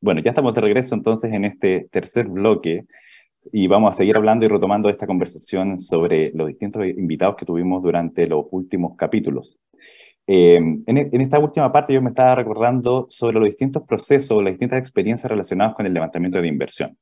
[0.00, 2.86] Bueno, ya estamos de regreso entonces en este tercer bloque
[3.52, 7.82] y vamos a seguir hablando y retomando esta conversación sobre los distintos invitados que tuvimos
[7.82, 9.60] durante los últimos capítulos.
[10.26, 14.52] Eh, e, en, esta última parte yo me estaba recordando sobre los distintos procesos, las
[14.54, 16.96] distintas experiencias relacionadas con el levantamiento de inversión.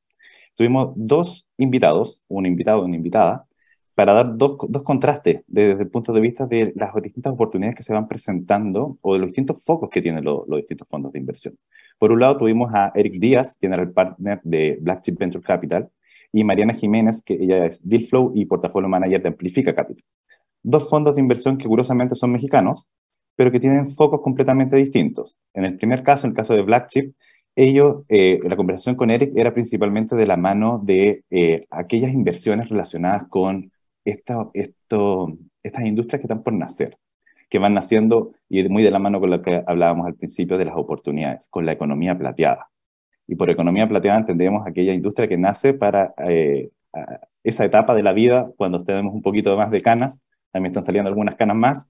[0.57, 3.45] Tuvimos dos invitados, un invitado y una invitada,
[3.93, 7.83] para dar dos, dos contrastes desde el punto de vista de las distintas oportunidades que
[7.83, 11.19] se van presentando o de los distintos focos que tienen los, los distintos fondos de
[11.19, 11.55] inversión.
[11.99, 15.89] Por un lado tuvimos a Eric Díaz, el partner de Black Chip Venture Capital,
[16.31, 20.03] y Mariana Jiménez, que ella es Deal Flow y portafolio manager de Amplifica Capital.
[20.63, 22.87] Dos fondos de inversión que curiosamente son mexicanos,
[23.35, 25.37] pero que tienen focos completamente distintos.
[25.53, 27.15] En el primer caso, en el caso de Black Chip,
[27.57, 32.69] ellos, eh, la conversación con Eric era principalmente de la mano de eh, aquellas inversiones
[32.69, 33.71] relacionadas con
[34.05, 36.99] esta, esto, estas industrias que están por nacer,
[37.49, 40.65] que van naciendo y muy de la mano con lo que hablábamos al principio de
[40.65, 42.69] las oportunidades, con la economía plateada.
[43.25, 46.69] Y por economía plateada entendemos aquella industria que nace para eh,
[47.43, 51.09] esa etapa de la vida cuando tenemos un poquito más de canas, también están saliendo
[51.09, 51.89] algunas canas más,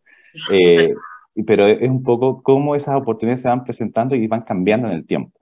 [0.50, 0.94] eh,
[1.46, 5.06] pero es un poco cómo esas oportunidades se van presentando y van cambiando en el
[5.06, 5.38] tiempo.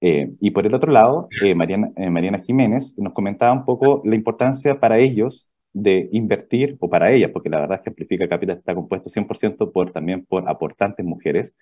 [0.00, 4.14] Eh, y por el otro lado, eh, Mariana, Mariana, Jiménez nos comentaba un poco la
[4.14, 8.58] importancia para ellos de invertir, o para ellas, porque la verdad es que Amplifica Capital
[8.58, 11.54] está compuesto 100% por, también por aportantes mujeres,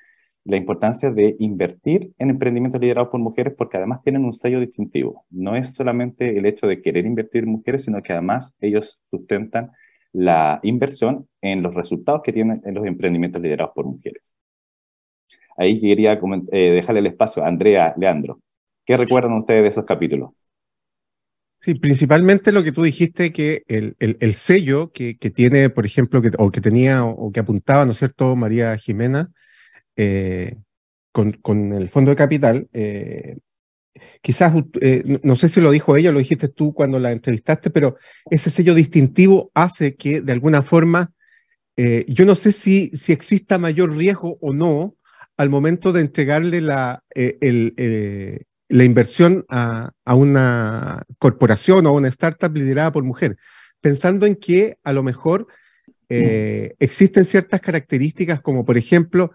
[0.45, 5.27] la importancia de invertir en emprendimientos liderados por mujeres porque además tienen un sello distintivo.
[5.31, 9.73] No es solamente el hecho de querer invertir en mujeres, sino que además ellos sustentan
[10.13, 14.39] la inversión en los resultados que tienen en los emprendimientos liderados por mujeres.
[15.59, 18.41] Ahí quería eh, dejarle el espacio a Andrea Leandro.
[18.87, 20.31] ¿Qué recuerdan ustedes de esos capítulos?
[21.61, 26.23] Sí, principalmente lo que tú dijiste, que el, el, sello que, que, tiene, por ejemplo,
[26.23, 29.33] que, o que tenía o, que apuntaba, ¿no es cierto?, María Jimena,
[29.97, 30.55] eh,
[31.11, 33.39] con, con, el Fondo de Capital, eh,
[34.23, 34.55] quizás,
[35.25, 37.97] no sé si lo dijo ella lo dijiste tú cuando la entrevistaste, pero
[38.31, 41.11] ese sello distintivo hace que de alguna forma,
[41.77, 44.95] yo no sé si, si exista mayor riesgo o no
[45.39, 51.93] al momento de entregarle la, eh, el, la inversión a, a, una corporación o a
[51.93, 53.39] una startup liderada por mujer,
[53.81, 55.47] pensando en que a lo mejor
[56.11, 59.33] existen ciertas características como, por ejemplo,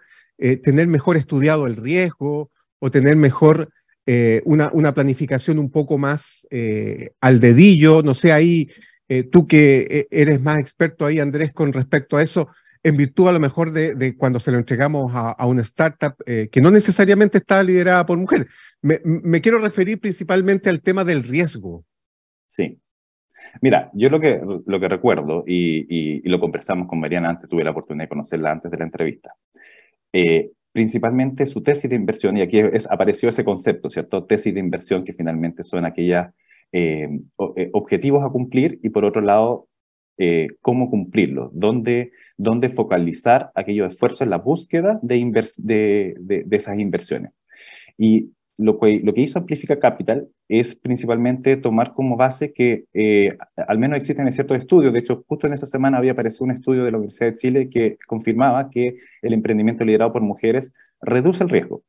[0.64, 3.70] tener mejor estudiado el riesgo o tener mejor
[4.06, 8.70] eh, una, una, planificación un poco más eh, al dedillo, no sé, ahí
[9.08, 12.50] eh, tú que eres más experto ahí, Andrés, con respecto a eso,
[12.84, 16.70] en virtud a lo mejor de, cuando se lo entregamos a, una startup que no
[16.70, 18.48] necesariamente está liderada por mujer.
[18.82, 21.86] Me, quiero referir principalmente al tema del riesgo.
[22.48, 22.80] Sí.
[23.62, 25.86] Mira, yo lo que, lo que recuerdo, y,
[26.26, 29.36] y, lo conversamos con Mariana antes, tuve la oportunidad de conocerla antes de la entrevista,
[30.12, 34.26] eh, principalmente su tesis de inversión, y aquí es, apareció ese concepto, ¿cierto?
[34.26, 36.28] Tesis de inversión que finalmente son aquellos
[36.72, 37.08] eh,
[37.56, 39.68] eh, objetivos a cumplir y por otro lado,
[40.18, 46.80] eh, cómo cumplirlos, dónde, dónde focalizar aquellos esfuerzos en la búsqueda de, de, de esas
[46.80, 47.32] inversiones.
[47.98, 53.36] Y lo que, lo que hizo Amplifica Capital es principalmente tomar como base que eh,
[53.56, 56.84] al menos existen ciertos estudios, de hecho justo en esa semana había aparecido un estudio
[56.84, 60.72] de la Universidad de Chile que confirmaba que el emprendimiento liderado por mujeres
[61.02, 61.84] reduce el riesgo.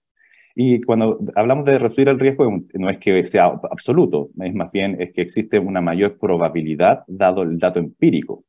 [0.54, 5.00] Y cuando hablamos de reducir el riesgo, no es que sea absoluto, es más bien
[5.00, 8.44] es que existe una mayor probabilidad dado el dato empírico,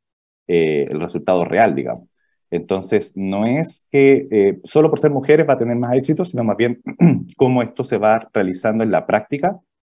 [0.47, 2.07] eh, el resultado real, digamos.
[2.51, 6.43] Entonces, no es que eh, solo por ser mujeres va a tener más éxito, sino
[6.43, 6.81] más bien
[7.37, 9.59] cómo esto se va realizando en la práctica,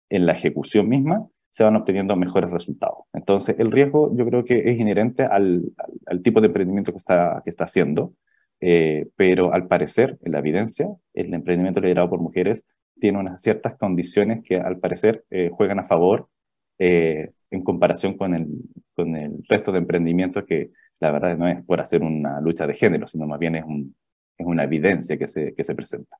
[0.09, 3.05] en la ejecución misma, se van obteniendo mejores resultados.
[3.13, 5.73] Entonces, el riesgo yo creo que es inherente al,
[6.21, 8.13] tipo de emprendimiento que está, que está haciendo,
[8.61, 12.63] eh, pero al parecer, en la evidencia, el emprendimiento liderado por mujeres
[12.99, 16.29] tiene unas ciertas condiciones que al parecer eh, juegan a favor
[16.77, 18.47] en comparación con el,
[18.95, 22.75] con el resto de emprendimientos que la verdad no es por hacer una lucha de
[22.75, 23.95] género, sino más bien es, un,
[24.37, 26.17] es una evidencia que se, que se presenta.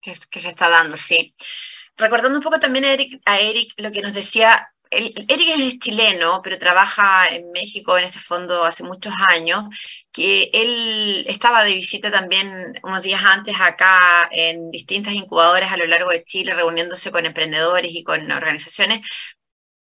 [0.00, 1.34] Que, se está dando, sí.
[1.96, 7.26] Recordando un poco también a Eric lo que nos decía, Eric es chileno, pero trabaja
[7.28, 9.64] en México en este fondo hace muchos años,
[10.12, 15.86] que él estaba de visita también unos días antes acá en distintas incubadoras a lo
[15.86, 19.00] largo de Chile, reuniéndose con emprendedores y con organizaciones,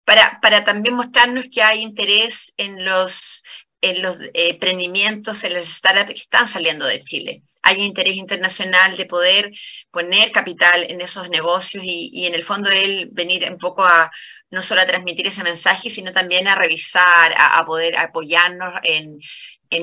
[0.05, 3.43] para, para también mostrarnos que hay interés en los
[3.81, 7.43] en los emprendimientos, en las startups que están saliendo de Chile.
[7.67, 9.51] Hay interés internacional de poder
[9.91, 14.11] poner capital en esos negocios y, en el fondo él venir un poco a
[14.51, 19.19] no solo a transmitir ese mensaje, sino también a revisar, a, poder apoyarnos en,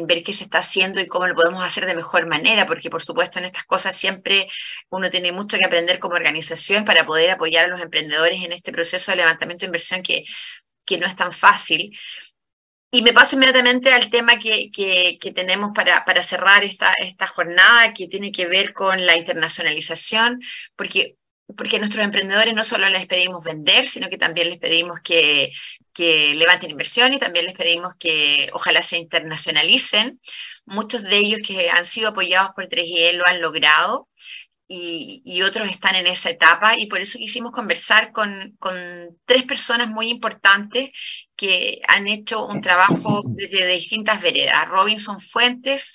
[0.07, 3.01] ver qué se está haciendo y cómo lo podemos hacer de mejor manera, porque por
[3.01, 4.47] supuesto en estas cosas siempre
[4.89, 8.71] uno tiene mucho que aprender como organización para poder apoyar a los emprendedores en este
[8.71, 10.23] proceso de levantamiento de inversión que
[10.99, 11.91] no es tan fácil.
[12.93, 17.93] Y me paso inmediatamente al tema que, que, tenemos para, para, cerrar esta, esta jornada,
[17.93, 20.41] que tiene que ver con la internacionalización,
[20.75, 21.17] porque,
[21.55, 25.53] porque a nuestros emprendedores no solo les pedimos vender, sino que también les pedimos que,
[25.93, 30.19] que levanten inversión y también les pedimos que ojalá se internacionalicen.
[30.65, 34.09] Muchos de ellos que han sido apoyados por 3IE lo han logrado
[34.74, 38.78] y, otros están en esa etapa y por eso quisimos conversar con, con,
[39.26, 40.91] tres personas muy importantes
[41.36, 44.67] que han hecho un trabajo desde distintas veredas.
[44.69, 45.93] Robinson Fuentes,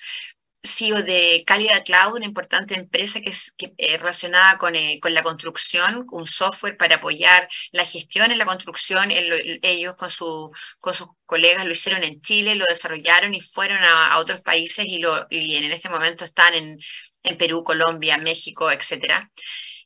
[0.63, 5.23] CEO de Calidad Cloud, una importante empresa que es eh, relacionada con, eh, con, la
[5.23, 9.09] construcción, un software para apoyar la gestión en la construcción.
[9.11, 14.17] ellos con, su, con sus colegas lo hicieron en Chile, lo desarrollaron y fueron a,
[14.19, 16.77] otros países y, lo, y en este momento están en,
[17.27, 19.31] en Perú, Colombia, México, etcétera.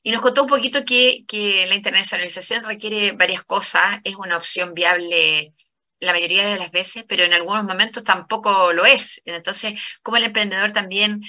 [0.03, 4.73] Y nos contó un poquito que, que la internacionalización requiere varias cosas, es una opción
[4.73, 5.53] viable
[6.01, 9.21] la mayoría de las veces, pero en algunos momentos tampoco lo es.
[9.25, 11.21] Entonces, como el emprendedor también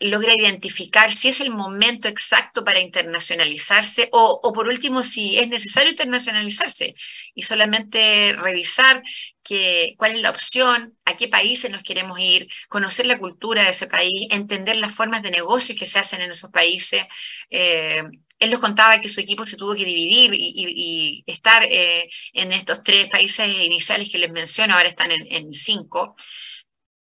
[0.00, 5.90] logra identificar si es el momento exacto para internacionalizarse o, por último si es necesario
[5.90, 6.94] internacionalizarse
[7.34, 9.02] y solamente revisar
[9.42, 13.70] que, cuál es la opción, a qué países nos queremos ir, conocer la cultura de
[13.70, 17.04] ese país, entender las formas de negocios que se hacen en esos países,
[17.50, 18.02] eh,
[18.40, 22.82] él nos contaba que su equipo se tuvo que dividir y, estar eh, en estos
[22.82, 26.16] tres países iniciales que les menciono, ahora están en, cinco,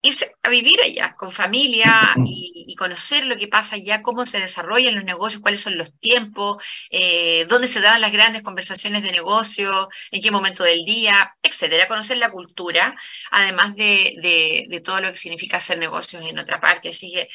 [0.00, 4.94] irse a vivir allá con familia y, conocer lo que pasa allá, cómo se desarrollan
[4.94, 9.88] los negocios, cuáles son los tiempos, eh, dónde se dan las grandes conversaciones de negocio,
[10.12, 11.88] en qué momento del día, etcétera.
[11.88, 12.96] Conocer la cultura,
[13.32, 16.90] además de, de todo lo que significa hacer negocios en otra parte.
[16.90, 17.28] Así que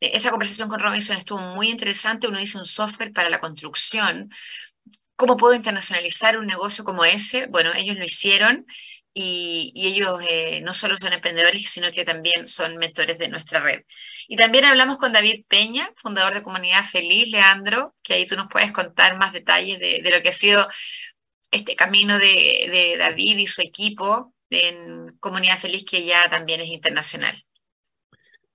[0.00, 2.26] esa conversación con Robinson estuvo muy interesante.
[2.28, 4.30] Uno dice un software para la construcción.
[5.16, 7.46] ¿Cómo puedo internacionalizar un negocio como ese?
[7.46, 8.66] Bueno, ellos lo hicieron
[9.20, 13.82] y, ellos eh, no solo son emprendedores, sino que también son mentores de nuestra red.
[14.28, 18.48] Y también hablamos con David Peña, fundador de Comunidad Feliz, Leandro, que ahí tú nos
[18.48, 20.66] puedes contar más detalles de, lo que ha sido
[21.50, 27.42] este camino de, David y su equipo en Comunidad Feliz, que ya también es internacional.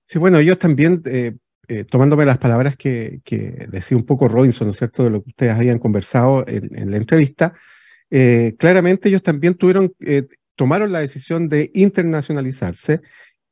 [0.06, 1.32] Sí, bueno, ellos también, eh,
[1.68, 3.20] eh, tomándome las palabras que,
[3.68, 6.96] decía un poco Robinson, ¿no es cierto?, de lo que ustedes habían conversado en, la
[6.96, 7.52] entrevista,
[8.10, 9.92] eh, claramente ellos también tuvieron,
[10.56, 13.00] tomaron la decisión de internacionalizarse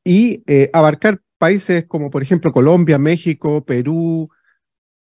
[0.03, 0.43] y
[0.73, 4.29] abarcar países como, por ejemplo, Colombia, México, Perú,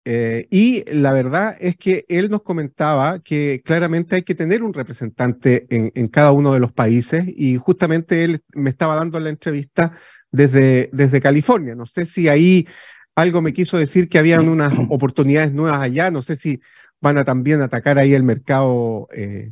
[0.05, 5.67] y la verdad es que él nos comentaba que claramente hay que tener un representante
[5.69, 9.95] en, en, cada uno de los países y justamente él me estaba dando la entrevista
[10.31, 11.75] desde, desde California.
[11.75, 12.67] No sé si ahí
[13.15, 16.61] algo me quiso decir que habían unas oportunidades nuevas allá, no sé si
[17.01, 19.51] van a también atacar ahí el mercado eh,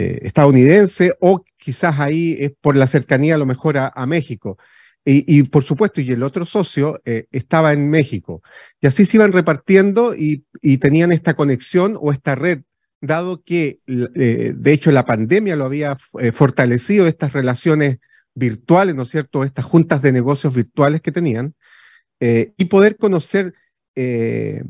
[0.00, 4.58] eh, estadounidense o quizás ahí es por la cercanía a lo mejor a, México.
[5.04, 8.42] Y, por supuesto, y el otro socio eh, estaba en México.
[8.80, 10.44] Y así se iban repartiendo y,
[10.78, 12.60] tenían esta conexión o esta red,
[13.00, 15.96] dado que, de hecho, la pandemia lo había
[16.32, 17.98] fortalecido estas relaciones
[18.34, 21.54] virtuales, ¿no es cierto?, estas juntas de negocios virtuales que tenían,
[22.20, 23.54] eh, y poder conocer,
[23.94, 24.62] eh,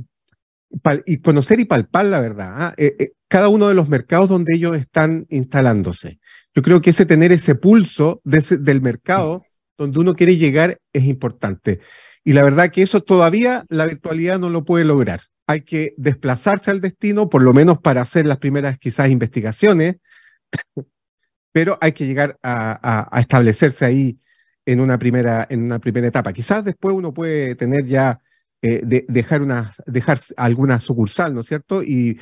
[1.05, 2.75] y conocer y palpar la verdad, ¿ah?
[2.77, 6.19] eh, cada uno de los mercados donde ellos están instalándose.
[6.53, 9.45] Yo creo que ese tener ese pulso del mercado
[9.79, 11.79] donde uno quiere llegar es importante.
[12.25, 15.21] Y la verdad que eso todavía la virtualidad no lo puede lograr.
[15.47, 19.99] Hay que desplazarse al destino, por lo menos para hacer las primeras quizás investigaciones,
[21.53, 24.19] pero hay que llegar a, establecerse ahí
[24.67, 26.33] en una, primera, en una primera etapa.
[26.33, 28.21] Quizás después uno puede tener ya,
[28.63, 31.83] eh, dejar, una, dejar alguna sucursal, ¿no es cierto?
[31.83, 32.19] Y,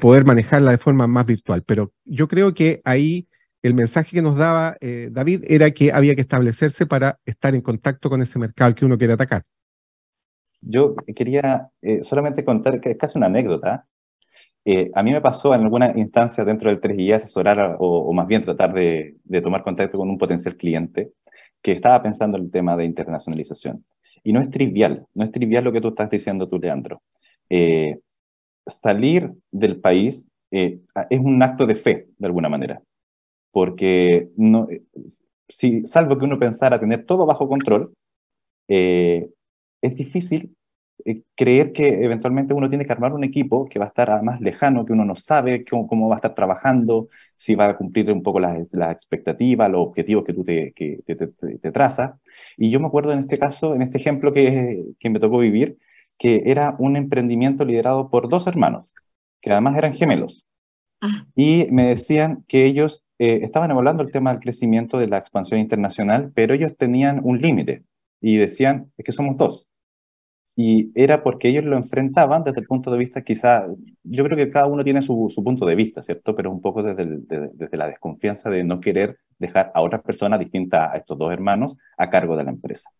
[0.00, 1.62] poder manejarla de forma más virtual.
[1.64, 3.28] Pero yo creo que ahí
[3.62, 7.60] el mensaje que nos daba eh, David era que había que establecerse para estar en
[7.60, 9.44] contacto con ese mercado que uno quiere atacar.
[10.62, 13.86] Yo quería eh, solamente contar que es casi una anécdota.
[14.94, 18.72] A mí me pasó en alguna instancia dentro del 3I asesorar o, más bien tratar
[18.72, 21.12] de, tomar contacto con un potencial cliente
[21.60, 23.84] que estaba pensando en el tema de internacionalización.
[24.22, 27.02] Y no es trivial, no es trivial lo que tú estás diciendo tú, Leandro.
[27.50, 27.98] Eh,
[28.66, 32.82] salir del país eh, es un acto de fe, de alguna manera,
[33.50, 34.68] porque no,
[35.48, 37.92] si, salvo que uno pensara tener todo bajo control,
[38.68, 40.54] es difícil
[41.04, 44.40] eh, creer que eventualmente uno tiene que armar un equipo que va a estar más
[44.40, 48.22] lejano, que uno no sabe cómo, va a estar trabajando, si va a cumplir un
[48.22, 48.58] poco las,
[48.92, 52.12] expectativas, los objetivos que tú te, que te, te, trazas.
[52.56, 55.78] Y yo me acuerdo en este caso, en este ejemplo que, que me tocó vivir,
[56.18, 58.92] que era un emprendimiento liderado por dos hermanos,
[59.40, 60.46] que además eran gemelos.
[61.34, 65.58] Y me decían que ellos eh, estaban evaluando el tema del crecimiento de la expansión
[65.58, 67.82] internacional, pero ellos tenían un límite
[68.20, 69.68] y decían, es que somos dos
[70.54, 73.66] y era porque ellos lo enfrentaban desde el punto de vista quizá,
[74.02, 76.34] yo creo que cada uno tiene su, su punto de vista, ¿cierto?
[76.36, 77.06] Pero un poco desde,
[77.54, 81.76] desde la desconfianza de no querer dejar a otras personas distintas a estos dos hermanos
[81.96, 82.90] a cargo de la empresa.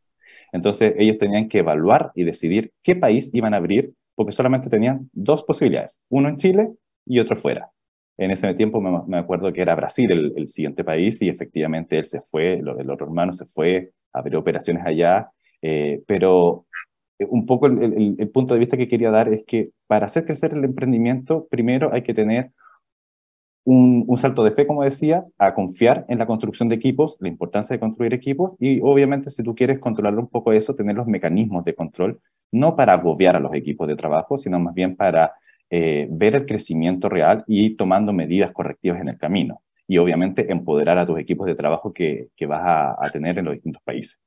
[0.53, 5.11] Entonces ellos tenían que evaluar y decidir qué país iban a abrir porque solamente tenían
[5.13, 6.71] dos posibilidades, uno en Chile
[7.05, 7.71] y otro fuera.
[8.17, 11.99] En ese tiempo me, me acuerdo que era Brasil el, el, siguiente país y efectivamente
[11.99, 15.31] él se fue, el, el otro hermano se fue, abrió operaciones allá
[16.07, 16.67] pero
[17.29, 20.64] un poco el, punto de vista que quería dar es que para hacer crecer el
[20.64, 22.53] emprendimiento, primero hay que tener
[23.64, 27.75] un, salto de fe, como decía, a confiar en la construcción de equipos, la importancia
[27.75, 31.64] de construir equipos y obviamente si tú quieres controlar un poco eso, tener los mecanismos
[31.64, 32.20] de control,
[32.51, 35.33] no para agobiar a los equipos de trabajo, sino más bien para
[35.70, 39.62] eh, ver el crecimiento real y tomando medidas correctivas en el camino.
[39.87, 43.83] Y obviamente empoderar a tus equipos de trabajo que, vas a tener en los distintos
[43.83, 44.18] países.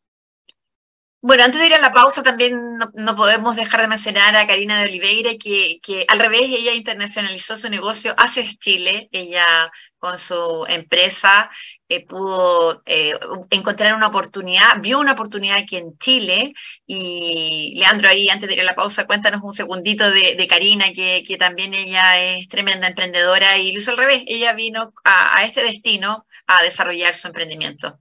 [1.28, 4.80] Bueno, antes de ir a la pausa también no, podemos dejar de mencionar a Karina
[4.80, 9.10] de Oliveira, que, que, al revés, ella internacionalizó su negocio hacia Chile.
[9.12, 11.50] Ella con su empresa
[11.90, 13.18] eh, pudo eh,
[13.50, 16.54] encontrar una oportunidad, vio una oportunidad aquí en Chile.
[16.86, 21.24] Y Leandro, ahí antes de ir a la pausa, cuéntanos un segundito de, Karina, que,
[21.28, 24.24] que, también ella es tremenda emprendedora y lo al revés.
[24.28, 28.00] Ella vino a este destino a desarrollar su emprendimiento.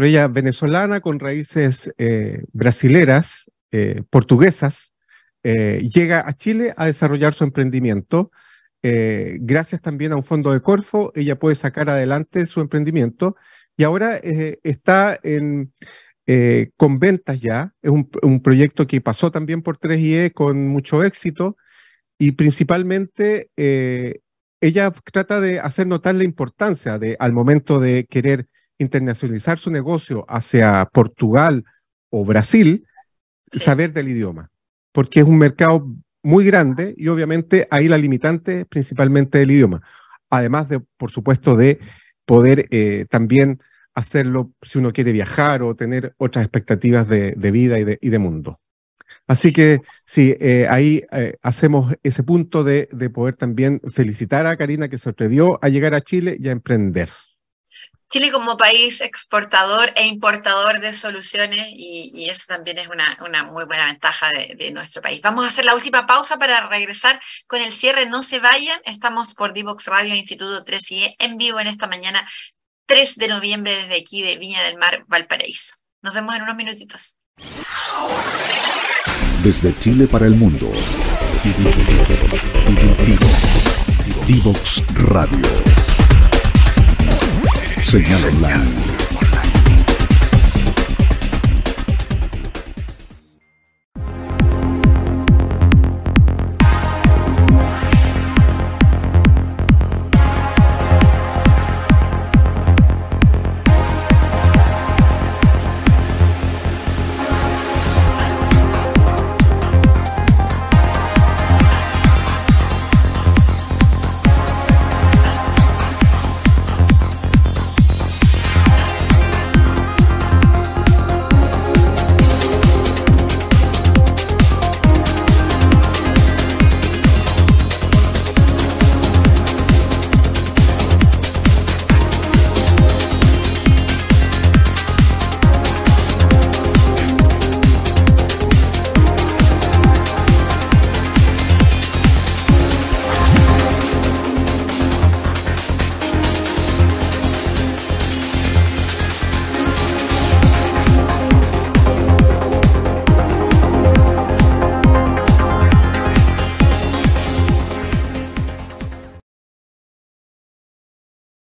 [0.00, 4.92] Ella venezolana con raíces eh, brasileras, eh, portuguesas,
[5.42, 8.30] eh, llega a Chile a desarrollar su emprendimiento.
[8.82, 13.36] gracias también a un fondo de Corfo, ella puede sacar adelante su emprendimiento
[13.76, 14.16] y ahora
[14.64, 15.72] está en,
[16.76, 17.72] con ventas ya.
[17.80, 21.56] Es un, un, proyecto que pasó también por 3IE con mucho éxito
[22.18, 23.50] y principalmente
[24.62, 28.48] ella trata de hacer notar la importancia de, al momento de querer
[28.82, 31.64] internacionalizar su negocio hacia Portugal
[32.10, 32.86] o Brasil,
[33.50, 34.50] saber del idioma,
[34.92, 35.86] porque es un mercado
[36.22, 39.82] muy grande y obviamente ahí la limitante principalmente el idioma,
[40.30, 41.80] además de, por supuesto, de
[42.24, 43.58] poder eh, también
[43.94, 48.60] hacerlo si uno quiere viajar o tener otras expectativas de, vida y de, mundo.
[49.26, 54.56] Así que sí, eh, ahí eh, hacemos ese punto de, de poder también felicitar a
[54.56, 57.10] Karina que se atrevió a llegar a Chile y a emprender.
[58.12, 63.86] Chile como país exportador e importador de soluciones y, eso también es una, muy buena
[63.86, 65.22] ventaja de, nuestro país.
[65.22, 68.04] Vamos a hacer la última pausa para regresar con el cierre.
[68.04, 72.28] No se vayan, estamos por Divox Radio Instituto 3IE en vivo en esta mañana
[72.84, 75.76] 3 de noviembre desde aquí de Viña del Mar, Valparaíso.
[76.02, 77.16] Nos vemos en unos minutitos.
[79.42, 80.70] Desde Chile para el mundo.
[84.26, 85.71] Divox Radio.
[87.92, 88.91] Señal online.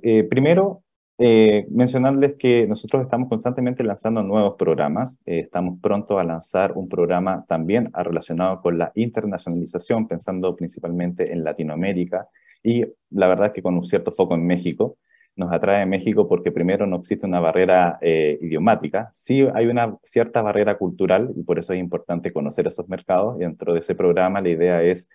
[0.00, 0.84] Eh, primero,
[1.18, 5.18] eh, mencionarles que nosotros estamos constantemente lanzando nuevos programas.
[5.26, 11.42] Eh, estamos pronto a lanzar un programa también relacionado con la internacionalización, pensando principalmente en
[11.42, 12.28] Latinoamérica
[12.62, 14.96] y la verdad que con un cierto foco en México.
[15.34, 20.42] Nos atrae México porque primero no existe una barrera eh, idiomática, sí hay una cierta
[20.42, 23.36] barrera cultural y por eso es importante conocer esos mercados.
[23.36, 25.08] Y dentro de ese programa la idea es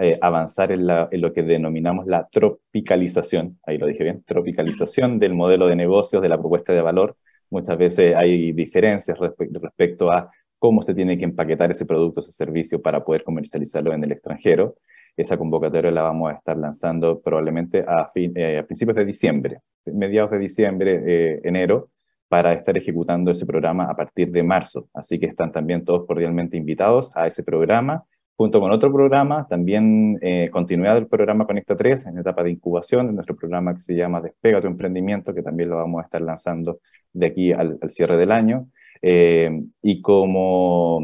[0.00, 5.66] eh, avanzar en, lo que denominamos la tropicalización, ahí lo dije bien, tropicalización del modelo
[5.66, 7.16] de negocios, de la propuesta de valor.
[7.50, 12.80] Muchas veces hay diferencias respecto a cómo se tiene que empaquetar ese producto, ese servicio
[12.80, 14.76] para poder comercializarlo en el extranjero.
[15.16, 20.38] Esa convocatoria la vamos a estar lanzando probablemente a, eh, principios de diciembre, mediados de
[20.38, 21.90] diciembre, eh, enero,
[22.28, 24.88] para estar ejecutando ese programa a partir de marzo.
[24.94, 28.04] Así que están también todos cordialmente invitados a ese programa
[28.38, 33.08] junto con otro programa, también eh, continuidad del programa Conecta 3 en etapa de incubación,
[33.08, 36.22] de nuestro programa que se llama Despega tu emprendimiento, que también lo vamos a estar
[36.22, 36.78] lanzando
[37.12, 38.68] de aquí al, cierre del año.
[39.02, 39.50] Eh,
[39.82, 41.00] y, como,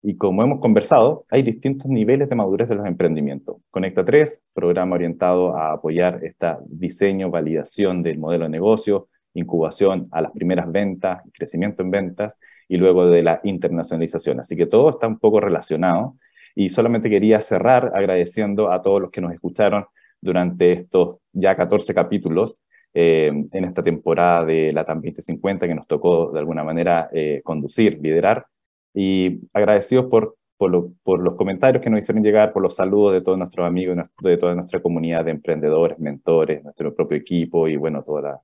[0.00, 3.58] y como hemos conversado, hay distintos niveles de madurez de los emprendimientos.
[3.70, 10.22] Conecta 3, programa orientado a apoyar este diseño, validación del modelo de negocio, incubación a
[10.22, 14.40] las primeras ventas, crecimiento en ventas y luego de la internacionalización.
[14.40, 16.16] Así que todo está un poco relacionado
[16.54, 19.86] y solamente quería cerrar agradeciendo a todos los que nos escucharon
[20.20, 22.56] durante estos ya 14 capítulos
[22.94, 27.40] eh, en esta temporada de la TAM 2050 que nos tocó de alguna manera eh,
[27.44, 28.46] conducir, liderar.
[28.94, 33.22] Y agradecidos por, por, por, los comentarios que nos hicieron llegar, por los saludos de
[33.22, 38.02] todos nuestros amigos, de toda nuestra comunidad de emprendedores, mentores, nuestro propio equipo y bueno,
[38.02, 38.40] toda la,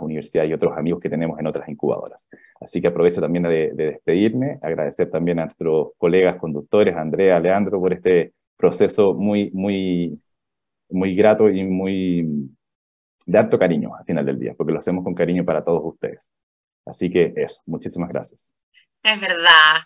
[0.00, 2.28] universidades y otros amigos que tenemos en otras incubadoras.
[2.60, 7.92] Así que aprovecho también de, despedirme, agradecer también a nuestros colegas conductores, Andrea, Leandro, por
[7.92, 10.20] este proceso muy, muy,
[10.90, 12.50] muy grato y muy
[13.26, 16.30] de alto cariño al final del día, porque lo hacemos con cariño para todos ustedes.
[16.84, 18.54] Así que eso, muchísimas gracias.
[19.02, 19.80] Es verdad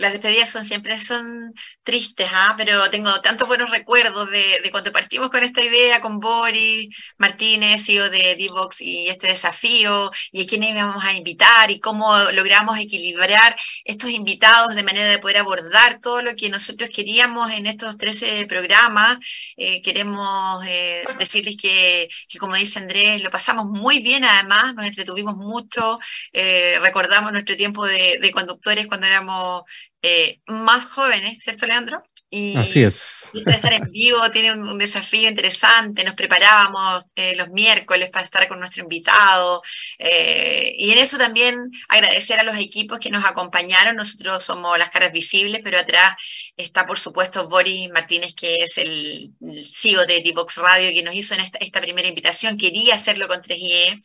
[0.00, 2.54] las despedidas son siempre son tristes, ¿ah?
[2.56, 6.88] pero tengo tantos buenos recuerdos de, cuando partimos con esta idea con Boris
[7.18, 12.16] Martínez, CEO de Divox, y este desafío, y a quiénes íbamos a invitar, y cómo
[12.32, 17.66] logramos equilibrar estos invitados de manera de poder abordar todo lo que nosotros queríamos en
[17.66, 19.18] estos 13 programas.
[19.56, 25.36] Eh, queremos eh, decirles que, como dice Andrés, lo pasamos muy bien, además, nos entretuvimos
[25.36, 25.98] mucho,
[26.32, 29.64] eh, recordamos nuestro tiempo de, de conductores cuando éramos
[30.02, 32.02] eh, más jóvenes, ¿cierto, Leandro?
[32.32, 33.28] Y, Así es.
[33.34, 36.04] estar en vivo tiene un, desafío interesante.
[36.04, 39.62] Nos preparábamos eh, los miércoles para estar con nuestro invitado.
[39.98, 43.96] Eh, y en eso también agradecer a los equipos que nos acompañaron.
[43.96, 46.14] Nosotros somos las caras visibles, pero atrás
[46.56, 51.34] está, por supuesto, Boris Martínez, que es el, CEO de Divox Radio, que nos hizo
[51.34, 52.56] en esta, esta, primera invitación.
[52.58, 54.00] Quería hacerlo con 3IE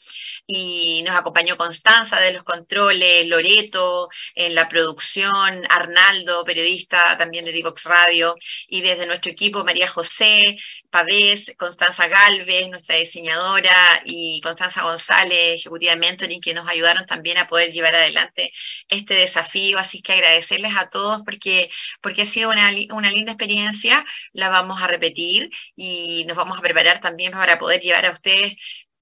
[0.47, 7.51] y nos acompañó Constanza de los controles, Loreto en la producción, Arnaldo, periodista también de
[7.51, 8.35] Divox Radio
[8.67, 10.41] y desde nuestro equipo María José,
[10.89, 17.37] Pavés, Constanza Galvez, nuestra diseñadora, y Constanza González, ejecutiva de mentoring, que nos ayudaron también
[17.37, 18.51] a poder llevar adelante
[18.89, 19.77] este desafío.
[19.77, 21.69] Así que agradecerles a todos porque,
[22.01, 26.61] porque ha sido una, una linda experiencia, la vamos a repetir y nos vamos a
[26.61, 28.55] preparar también para poder llevar a ustedes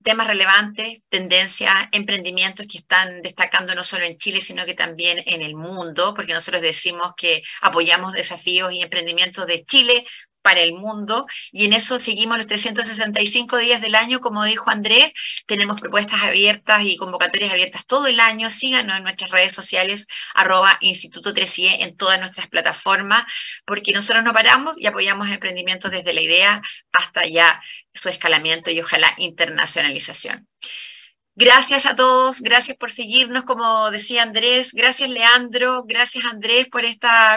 [0.04, 5.42] temas relevantes, tendencias, emprendimientos que están destacando no solo en Chile, sino que también en
[5.42, 10.06] el mundo, porque nosotros decimos que apoyamos desafíos y emprendimientos de Chile
[10.44, 15.12] para el mundo y en eso seguimos los 365 días del año, como dijo Andrés,
[15.48, 20.78] tenemos propuestas abiertas y convocatorias abiertas todo el año, síganos en nuestras redes sociales, arroba
[20.82, 23.24] Instituto 3IE en todas nuestras plataformas,
[23.66, 27.62] porque nosotros no paramos y apoyamos emprendimientos desde la idea hasta ya
[27.94, 30.48] su escalamiento y ojalá internacionalización.
[31.36, 36.84] Gracias a todos, gracias por seguirnos, como decía Andrés, gracias Leandro, gracias Andrés por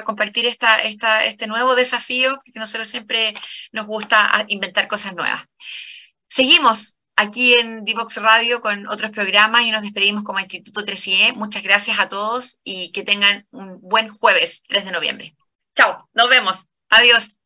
[0.05, 3.32] compartir este nuevo desafío, porque nosotros siempre
[3.72, 5.44] nos gusta inventar cosas nuevas.
[6.28, 11.32] Seguimos aquí en Divox Radio con otros programas y nos despedimos como Instituto 3IE.
[11.34, 15.36] Muchas gracias a todos y que tengan un buen jueves 3 de noviembre.
[15.74, 16.68] Chao, nos vemos.
[16.90, 17.38] Adiós.